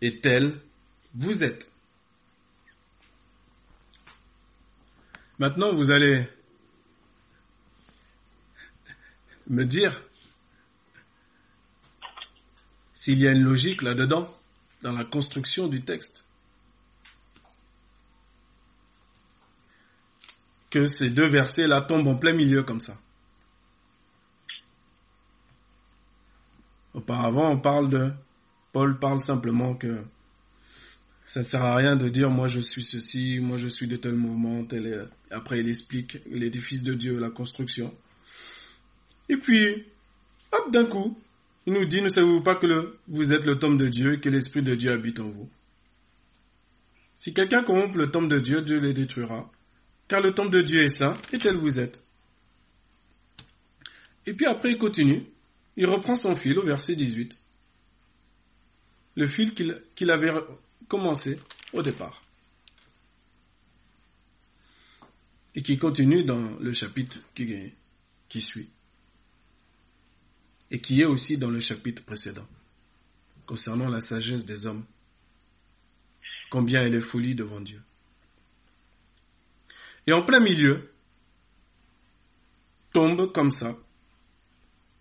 et 0.00 0.20
tel 0.20 0.58
vous 1.14 1.44
êtes. 1.44 1.68
Maintenant, 5.38 5.74
vous 5.74 5.90
allez 5.90 6.28
me 9.48 9.64
dire 9.64 10.02
s'il 12.94 13.18
y 13.18 13.26
a 13.26 13.32
une 13.32 13.42
logique 13.42 13.82
là-dedans, 13.82 14.32
dans 14.82 14.92
la 14.92 15.04
construction 15.04 15.66
du 15.66 15.82
texte. 15.82 16.24
Que 20.70 20.86
ces 20.86 21.10
deux 21.10 21.26
versets-là 21.26 21.80
tombent 21.80 22.06
en 22.06 22.14
plein 22.14 22.32
milieu 22.32 22.62
comme 22.62 22.80
ça. 22.80 22.96
Auparavant, 27.02 27.50
on 27.50 27.58
parle 27.58 27.90
de, 27.90 28.12
Paul 28.70 28.96
parle 29.00 29.20
simplement 29.20 29.74
que 29.74 30.04
ça 31.24 31.42
sert 31.42 31.64
à 31.64 31.74
rien 31.74 31.96
de 31.96 32.08
dire 32.08 32.30
moi 32.30 32.46
je 32.46 32.60
suis 32.60 32.84
ceci, 32.84 33.40
moi 33.40 33.56
je 33.56 33.66
suis 33.66 33.88
de 33.88 33.96
tel 33.96 34.14
mouvement, 34.14 34.64
tel 34.64 35.08
après 35.32 35.58
il 35.58 35.68
explique 35.68 36.20
l'édifice 36.26 36.80
de 36.84 36.94
Dieu, 36.94 37.18
la 37.18 37.30
construction. 37.30 37.92
Et 39.28 39.36
puis, 39.36 39.84
hop, 40.52 40.70
d'un 40.70 40.84
coup, 40.84 41.18
il 41.66 41.72
nous 41.72 41.86
dit, 41.86 42.02
ne 42.02 42.08
savez-vous 42.08 42.44
pas 42.44 42.54
que 42.54 42.96
vous 43.08 43.32
êtes 43.32 43.44
le 43.46 43.58
temple 43.58 43.78
de 43.78 43.88
Dieu 43.88 44.12
et 44.14 44.20
que 44.20 44.28
l'Esprit 44.28 44.62
de 44.62 44.76
Dieu 44.76 44.92
habite 44.92 45.18
en 45.18 45.28
vous? 45.28 45.50
Si 47.16 47.34
quelqu'un 47.34 47.64
corrompt 47.64 47.96
le 47.96 48.12
temple 48.12 48.28
de 48.28 48.38
Dieu, 48.38 48.62
Dieu 48.62 48.78
le 48.78 48.92
détruira, 48.92 49.50
car 50.06 50.20
le 50.20 50.32
temple 50.32 50.50
de 50.50 50.62
Dieu 50.62 50.84
est 50.84 50.88
saint 50.88 51.14
et 51.32 51.38
tel 51.38 51.56
vous 51.56 51.80
êtes. 51.80 52.00
Et 54.24 54.34
puis 54.34 54.46
après, 54.46 54.70
il 54.70 54.78
continue. 54.78 55.26
Il 55.76 55.86
reprend 55.86 56.14
son 56.14 56.34
fil 56.34 56.58
au 56.58 56.64
verset 56.64 56.96
18. 56.96 57.38
Le 59.14 59.26
fil 59.26 59.54
qu'il 59.54 60.10
avait 60.10 60.32
commencé 60.88 61.38
au 61.72 61.82
départ. 61.82 62.22
Et 65.54 65.62
qui 65.62 65.78
continue 65.78 66.24
dans 66.24 66.56
le 66.60 66.72
chapitre 66.72 67.18
qui, 67.34 68.40
suit. 68.40 68.70
Et 70.70 70.80
qui 70.80 71.02
est 71.02 71.06
aussi 71.06 71.36
dans 71.36 71.50
le 71.50 71.60
chapitre 71.60 72.02
précédent. 72.02 72.46
Concernant 73.44 73.88
la 73.88 74.00
sagesse 74.00 74.46
des 74.46 74.66
hommes. 74.66 74.84
Combien 76.50 76.82
elle 76.82 76.94
est 76.94 77.00
folie 77.00 77.34
devant 77.34 77.60
Dieu. 77.60 77.82
Et 80.06 80.12
en 80.12 80.22
plein 80.22 80.40
milieu, 80.40 80.92
tombe 82.92 83.32
comme 83.32 83.50
ça 83.50 83.76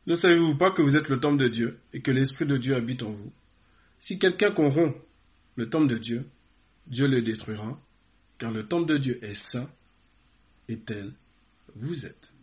ne 0.08 0.16
savez-vous 0.16 0.56
pas 0.56 0.72
que 0.72 0.82
vous 0.82 0.96
êtes 0.96 1.10
le 1.10 1.20
temple 1.20 1.38
de 1.38 1.48
Dieu 1.48 1.80
et 1.94 2.02
que 2.02 2.12
l'Esprit 2.12 2.46
de 2.46 2.58
Dieu 2.58 2.76
habite 2.76 3.04
en 3.04 3.12
vous? 3.12 3.32
Si 4.00 4.18
quelqu'un 4.18 4.52
corrompt 4.52 4.96
le 5.56 5.70
temple 5.70 5.88
de 5.88 5.98
Dieu, 5.98 6.26
Dieu 6.88 7.08
le 7.08 7.22
détruira, 7.22 7.80
car 8.38 8.52
le 8.52 8.68
temple 8.68 8.88
de 8.88 8.98
Dieu 8.98 9.24
est 9.24 9.36
saint 9.36 9.70
et 10.68 10.80
tel 10.80 11.12
vous 11.76 12.06
êtes. 12.06 12.34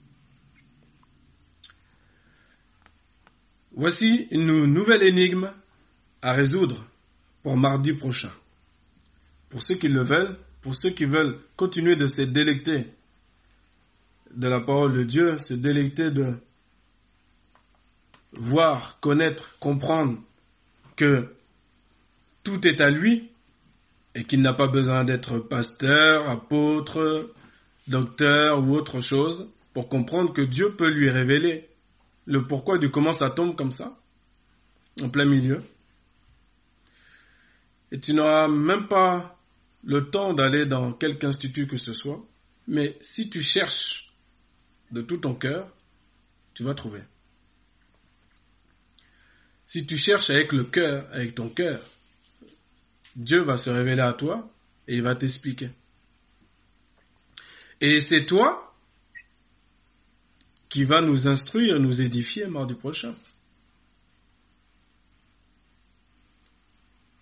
Voici 3.72 4.28
une 4.30 4.66
nouvelle 4.66 5.02
énigme 5.02 5.52
à 6.22 6.32
résoudre 6.32 6.86
pour 7.42 7.56
mardi 7.56 7.92
prochain. 7.92 8.32
Pour 9.48 9.62
ceux 9.62 9.76
qui 9.76 9.88
le 9.88 10.02
veulent, 10.02 10.36
pour 10.60 10.74
ceux 10.74 10.90
qui 10.90 11.04
veulent 11.04 11.38
continuer 11.56 11.96
de 11.96 12.06
se 12.06 12.22
délecter 12.22 12.86
de 14.34 14.48
la 14.48 14.60
parole 14.60 14.92
de 14.92 15.04
Dieu, 15.04 15.38
se 15.38 15.54
délecter 15.54 16.10
de 16.10 16.34
voir, 18.32 18.98
connaître, 19.00 19.58
comprendre 19.58 20.18
que 20.96 21.34
tout 22.42 22.66
est 22.66 22.80
à 22.80 22.90
lui 22.90 23.30
et 24.14 24.24
qu'il 24.24 24.40
n'a 24.40 24.52
pas 24.52 24.66
besoin 24.66 25.04
d'être 25.04 25.38
pasteur, 25.38 26.28
apôtre, 26.28 27.32
docteur 27.86 28.62
ou 28.62 28.74
autre 28.74 29.00
chose 29.00 29.48
pour 29.72 29.88
comprendre 29.88 30.32
que 30.32 30.42
Dieu 30.42 30.74
peut 30.74 30.88
lui 30.88 31.10
révéler 31.10 31.68
le 32.26 32.46
pourquoi 32.46 32.78
du 32.78 32.90
comment 32.90 33.12
ça 33.12 33.30
tombe 33.30 33.56
comme 33.56 33.70
ça, 33.70 33.98
en 35.02 35.08
plein 35.08 35.24
milieu. 35.24 35.62
Et 37.90 38.00
tu 38.00 38.12
n'auras 38.12 38.48
même 38.48 38.86
pas 38.86 39.38
le 39.84 40.10
temps 40.10 40.34
d'aller 40.34 40.66
dans 40.66 40.92
quelque 40.92 41.24
institut 41.24 41.66
que 41.66 41.78
ce 41.78 41.94
soit, 41.94 42.22
mais 42.66 42.98
si 43.00 43.30
tu 43.30 43.40
cherches 43.40 44.12
de 44.90 45.00
tout 45.00 45.18
ton 45.18 45.34
cœur, 45.34 45.72
tu 46.54 46.64
vas 46.64 46.74
trouver. 46.74 47.00
Si 49.68 49.84
tu 49.84 49.98
cherches 49.98 50.30
avec 50.30 50.52
le 50.52 50.64
cœur, 50.64 51.06
avec 51.12 51.34
ton 51.34 51.50
cœur, 51.50 51.84
Dieu 53.14 53.42
va 53.42 53.58
se 53.58 53.68
révéler 53.68 54.00
à 54.00 54.14
toi 54.14 54.50
et 54.86 54.96
il 54.96 55.02
va 55.02 55.14
t'expliquer. 55.14 55.70
Et 57.82 58.00
c'est 58.00 58.24
toi 58.24 58.74
qui 60.70 60.84
va 60.84 61.02
nous 61.02 61.28
instruire, 61.28 61.78
nous 61.80 62.00
édifier 62.00 62.46
mardi 62.46 62.72
prochain. 62.72 63.14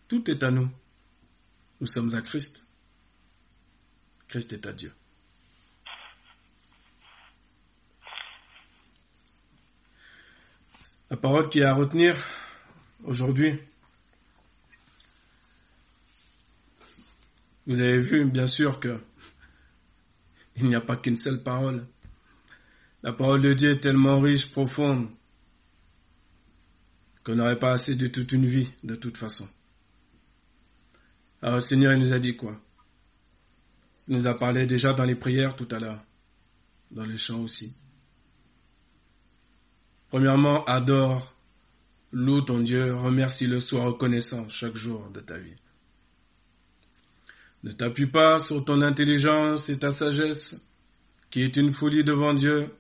Tout 0.07 0.31
est 0.31 0.45
à 0.45 0.53
nous. 0.53 0.71
Nous 1.81 1.89
sommes 1.89 2.15
à 2.15 2.23
Christ. 2.23 2.65
Christ 4.29 4.53
est 4.53 4.67
à 4.67 4.73
Dieu. 4.73 4.93
La 11.09 11.17
parole 11.17 11.49
qui 11.49 11.61
est 11.61 11.65
à 11.65 11.73
retenir 11.73 12.17
aujourd'hui. 13.05 13.61
Vous 17.67 17.81
avez 17.81 18.01
vu, 18.01 18.25
bien 18.25 18.49
sûr, 18.49 18.81
que 18.81 18.99
Il 20.57 20.67
n'y 20.67 20.75
a 20.75 20.81
pas 20.81 20.97
qu'une 20.97 21.17
seule 21.17 21.43
parole. 21.43 21.87
La 23.03 23.13
parole 23.13 23.41
de 23.41 23.55
Dieu 23.55 23.71
est 23.73 23.81
tellement 23.81 24.21
riche, 24.21 24.51
profonde, 24.51 25.09
qu'on 27.23 27.37
n'aurait 27.37 27.59
pas 27.59 27.73
assez 27.73 27.95
de 27.95 28.09
toute 28.09 28.33
une 28.33 28.47
vie, 28.47 28.73
de 28.83 28.97
toute 28.97 29.17
façon. 29.17 29.49
Alors, 31.41 31.63
Seigneur, 31.63 31.93
il 31.93 32.01
nous 32.01 32.15
a 32.15 32.19
dit 32.19 32.35
quoi? 32.35 32.61
Il 34.09 34.17
nous 34.17 34.27
a 34.27 34.35
parlé 34.35 34.67
déjà 34.67 34.93
dans 34.93 35.05
les 35.05 35.15
prières 35.15 35.55
tout 35.55 35.69
à 35.71 35.79
l'heure, 35.79 36.03
dans 36.91 37.05
les 37.05 37.19
chants 37.19 37.41
aussi. 37.41 37.77
Premièrement, 40.09 40.65
adore, 40.65 41.35
loue 42.13 42.41
ton 42.43 42.61
Dieu, 42.61 42.95
remercie-le, 42.95 43.61
sois 43.61 43.83
reconnaissant 43.83 44.49
chaque 44.49 44.77
jour 44.77 45.11
de 45.11 45.21
ta 45.21 45.39
vie. 45.39 45.57
Ne 47.65 47.73
t'appuie 47.73 48.07
pas 48.07 48.39
sur 48.39 48.65
ton 48.65 48.83
intelligence 48.83 49.69
et 49.69 49.79
ta 49.79 49.91
sagesse, 49.91 50.57
qui 51.31 51.43
est 51.43 51.57
une 51.57 51.73
folie 51.73 52.05
devant 52.05 52.35
Dieu, 52.35 52.73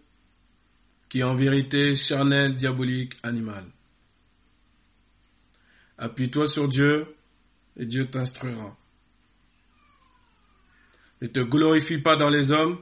qui 1.08 1.20
est 1.20 1.24
en 1.24 1.34
vérité 1.34 1.96
charnel, 1.96 2.54
diabolique, 2.54 3.16
animal. 3.22 3.64
Appuie-toi 5.98 6.46
sur 6.46 6.68
Dieu 6.68 7.16
et 7.76 7.86
Dieu 7.86 8.06
t'instruira. 8.06 8.76
Ne 11.22 11.26
te 11.26 11.40
glorifie 11.40 11.98
pas 11.98 12.16
dans 12.16 12.28
les 12.28 12.52
hommes, 12.52 12.78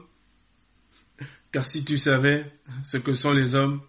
car 1.51 1.65
si 1.65 1.83
tu 1.85 1.97
savais 1.97 2.51
ce 2.83 2.97
que 2.97 3.13
sont 3.15 3.31
les 3.31 3.55
hommes, 3.55 3.81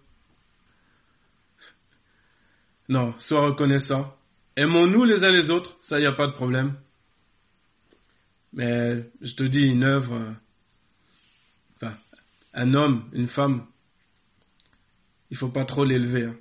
non, 2.89 3.13
sois 3.19 3.41
reconnaissant. 3.41 4.17
Aimons-nous 4.55 5.03
les 5.03 5.23
uns 5.23 5.31
les 5.31 5.49
autres, 5.49 5.77
ça 5.79 5.99
y 5.99 6.05
a 6.05 6.11
pas 6.11 6.27
de 6.27 6.31
problème. 6.31 6.75
Mais 8.53 9.09
je 9.21 9.35
te 9.35 9.43
dis 9.43 9.65
une 9.65 9.83
œuvre, 9.83 10.19
enfin, 11.75 11.97
un 12.53 12.73
homme, 12.73 13.09
une 13.13 13.27
femme, 13.27 13.67
il 15.29 15.37
faut 15.37 15.49
pas 15.49 15.65
trop 15.65 15.83
l'élever. 15.83 16.25
Hein. 16.25 16.37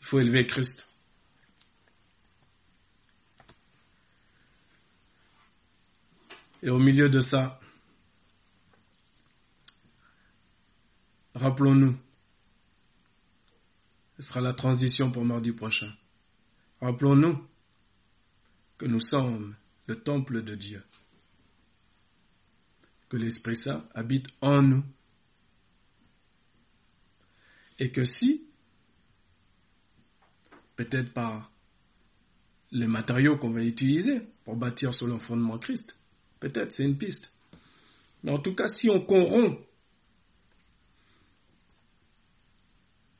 Il 0.00 0.06
faut 0.06 0.18
élever 0.18 0.46
Christ. 0.46 0.88
Et 6.62 6.70
au 6.70 6.78
milieu 6.78 7.10
de 7.10 7.20
ça, 7.20 7.60
rappelons-nous, 11.34 11.98
ce 14.16 14.22
sera 14.22 14.40
la 14.40 14.52
transition 14.52 15.10
pour 15.10 15.24
mardi 15.24 15.52
prochain. 15.52 15.92
Rappelons-nous 16.80 17.46
que 18.78 18.86
nous 18.86 19.00
sommes 19.00 19.56
le 19.86 20.00
temple 20.00 20.42
de 20.42 20.54
Dieu, 20.54 20.82
que 23.08 23.16
l'Esprit 23.16 23.56
Saint 23.56 23.86
habite 23.94 24.28
en 24.40 24.62
nous, 24.62 24.84
et 27.78 27.90
que 27.90 28.04
si, 28.04 28.46
peut-être 30.76 31.12
par 31.12 31.50
les 32.70 32.86
matériaux 32.86 33.36
qu'on 33.36 33.50
va 33.50 33.62
utiliser 33.64 34.20
pour 34.44 34.56
bâtir 34.56 34.94
sur 34.94 35.06
le 35.06 35.18
fondement 35.18 35.58
Christ, 35.58 35.96
peut-être 36.40 36.72
c'est 36.72 36.84
une 36.84 36.98
piste. 36.98 37.32
Mais 38.22 38.30
en 38.30 38.38
tout 38.38 38.54
cas, 38.54 38.68
si 38.68 38.88
on 38.90 39.00
corrompt 39.00 39.58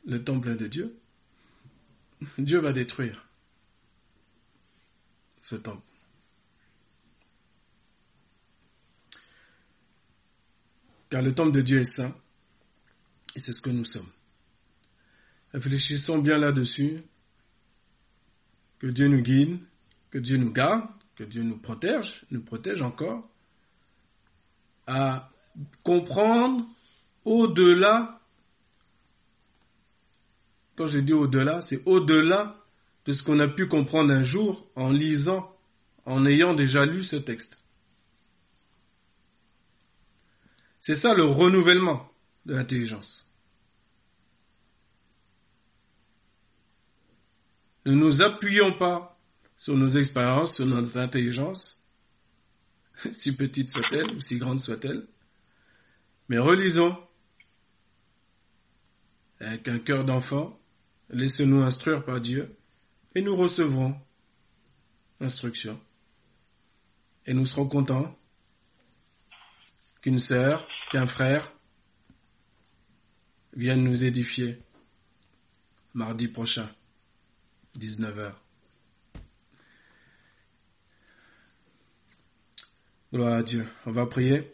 le 0.07 0.23
temple 0.23 0.57
de 0.57 0.67
Dieu, 0.67 0.99
Dieu 2.39 2.59
va 2.59 2.73
détruire 2.73 3.27
ce 5.41 5.57
temple. 5.57 5.83
Car 11.11 11.23
le 11.23 11.35
temple 11.35 11.53
de 11.53 11.61
Dieu 11.61 11.81
est 11.81 11.85
saint, 11.85 12.15
et 13.37 13.41
c'est 13.41 13.53
ce 13.53 13.61
que 13.61 13.71
nous 13.71 13.85
sommes. 13.85 14.11
Réfléchissons 15.53 16.19
bien 16.19 16.39
là-dessus, 16.39 17.03
que 18.79 18.87
Dieu 18.89 19.09
nous 19.09 19.23
guide, 19.23 19.59
que 20.11 20.19
Dieu 20.19 20.37
nous 20.37 20.53
garde, 20.53 20.89
que 21.15 21.25
Dieu 21.25 21.43
nous 21.43 21.59
protège, 21.59 22.25
nous 22.31 22.43
protège 22.43 22.83
encore, 22.83 23.29
à 24.87 25.31
comprendre 25.83 26.67
au-delà 27.25 28.21
quand 30.77 30.87
je 30.87 30.99
dis 30.99 31.13
au-delà, 31.13 31.61
c'est 31.61 31.83
au-delà 31.87 32.65
de 33.05 33.13
ce 33.13 33.23
qu'on 33.23 33.39
a 33.39 33.49
pu 33.49 33.67
comprendre 33.69 34.13
un 34.13 34.23
jour 34.23 34.67
en 34.77 34.91
lisant, 34.91 35.55
en 36.05 36.27
ayant 36.27 36.55
déjà 36.55 36.87
lu 36.87 37.03
ce 37.03 37.17
texte. 37.17 37.59
C'est 40.81 40.95
ça 40.95 41.15
le 41.15 41.25
renouvellement 41.25 42.11
de 42.47 42.55
l'intelligence. 42.55 43.31
Ne 47.87 47.93
nous 47.93 48.23
appuyons 48.23 48.73
pas 48.73 49.19
sur 49.57 49.77
nos 49.77 49.89
expériences, 49.89 50.57
sur 50.57 50.67
notre 50.67 50.97
intelligence, 50.99 51.87
si 53.13 53.33
petite 53.33 53.71
soit-elle 53.71 54.11
ou 54.13 54.21
si 54.21 54.39
grande 54.39 54.61
soit-elle, 54.61 55.07
mais 56.29 56.39
relisons 56.39 56.99
avec 59.41 59.69
un 59.69 59.79
cœur 59.79 60.05
d'enfant 60.05 60.59
Laissez-nous 61.11 61.63
instruire 61.63 62.05
par 62.05 62.21
Dieu 62.21 62.57
et 63.15 63.23
nous 63.23 63.37
recevrons 63.37 63.95
l'instruction. 65.21 65.81
Et 67.27 67.35
nous 67.35 67.47
serons 67.47 67.67
contents 67.67 68.19
qu'une 70.01 70.19
sœur, 70.19 70.67
qu'un 70.91 71.07
frère 71.07 71.53
vienne 73.55 73.85
nous 73.85 74.05
édifier 74.05 74.59
mardi 75.95 76.29
prochain, 76.29 76.69
19h. 77.79 78.33
Gloire 83.13 83.35
à 83.35 83.43
Dieu. 83.45 83.67
On 83.87 83.93
va 83.93 84.07
prier. 84.07 84.54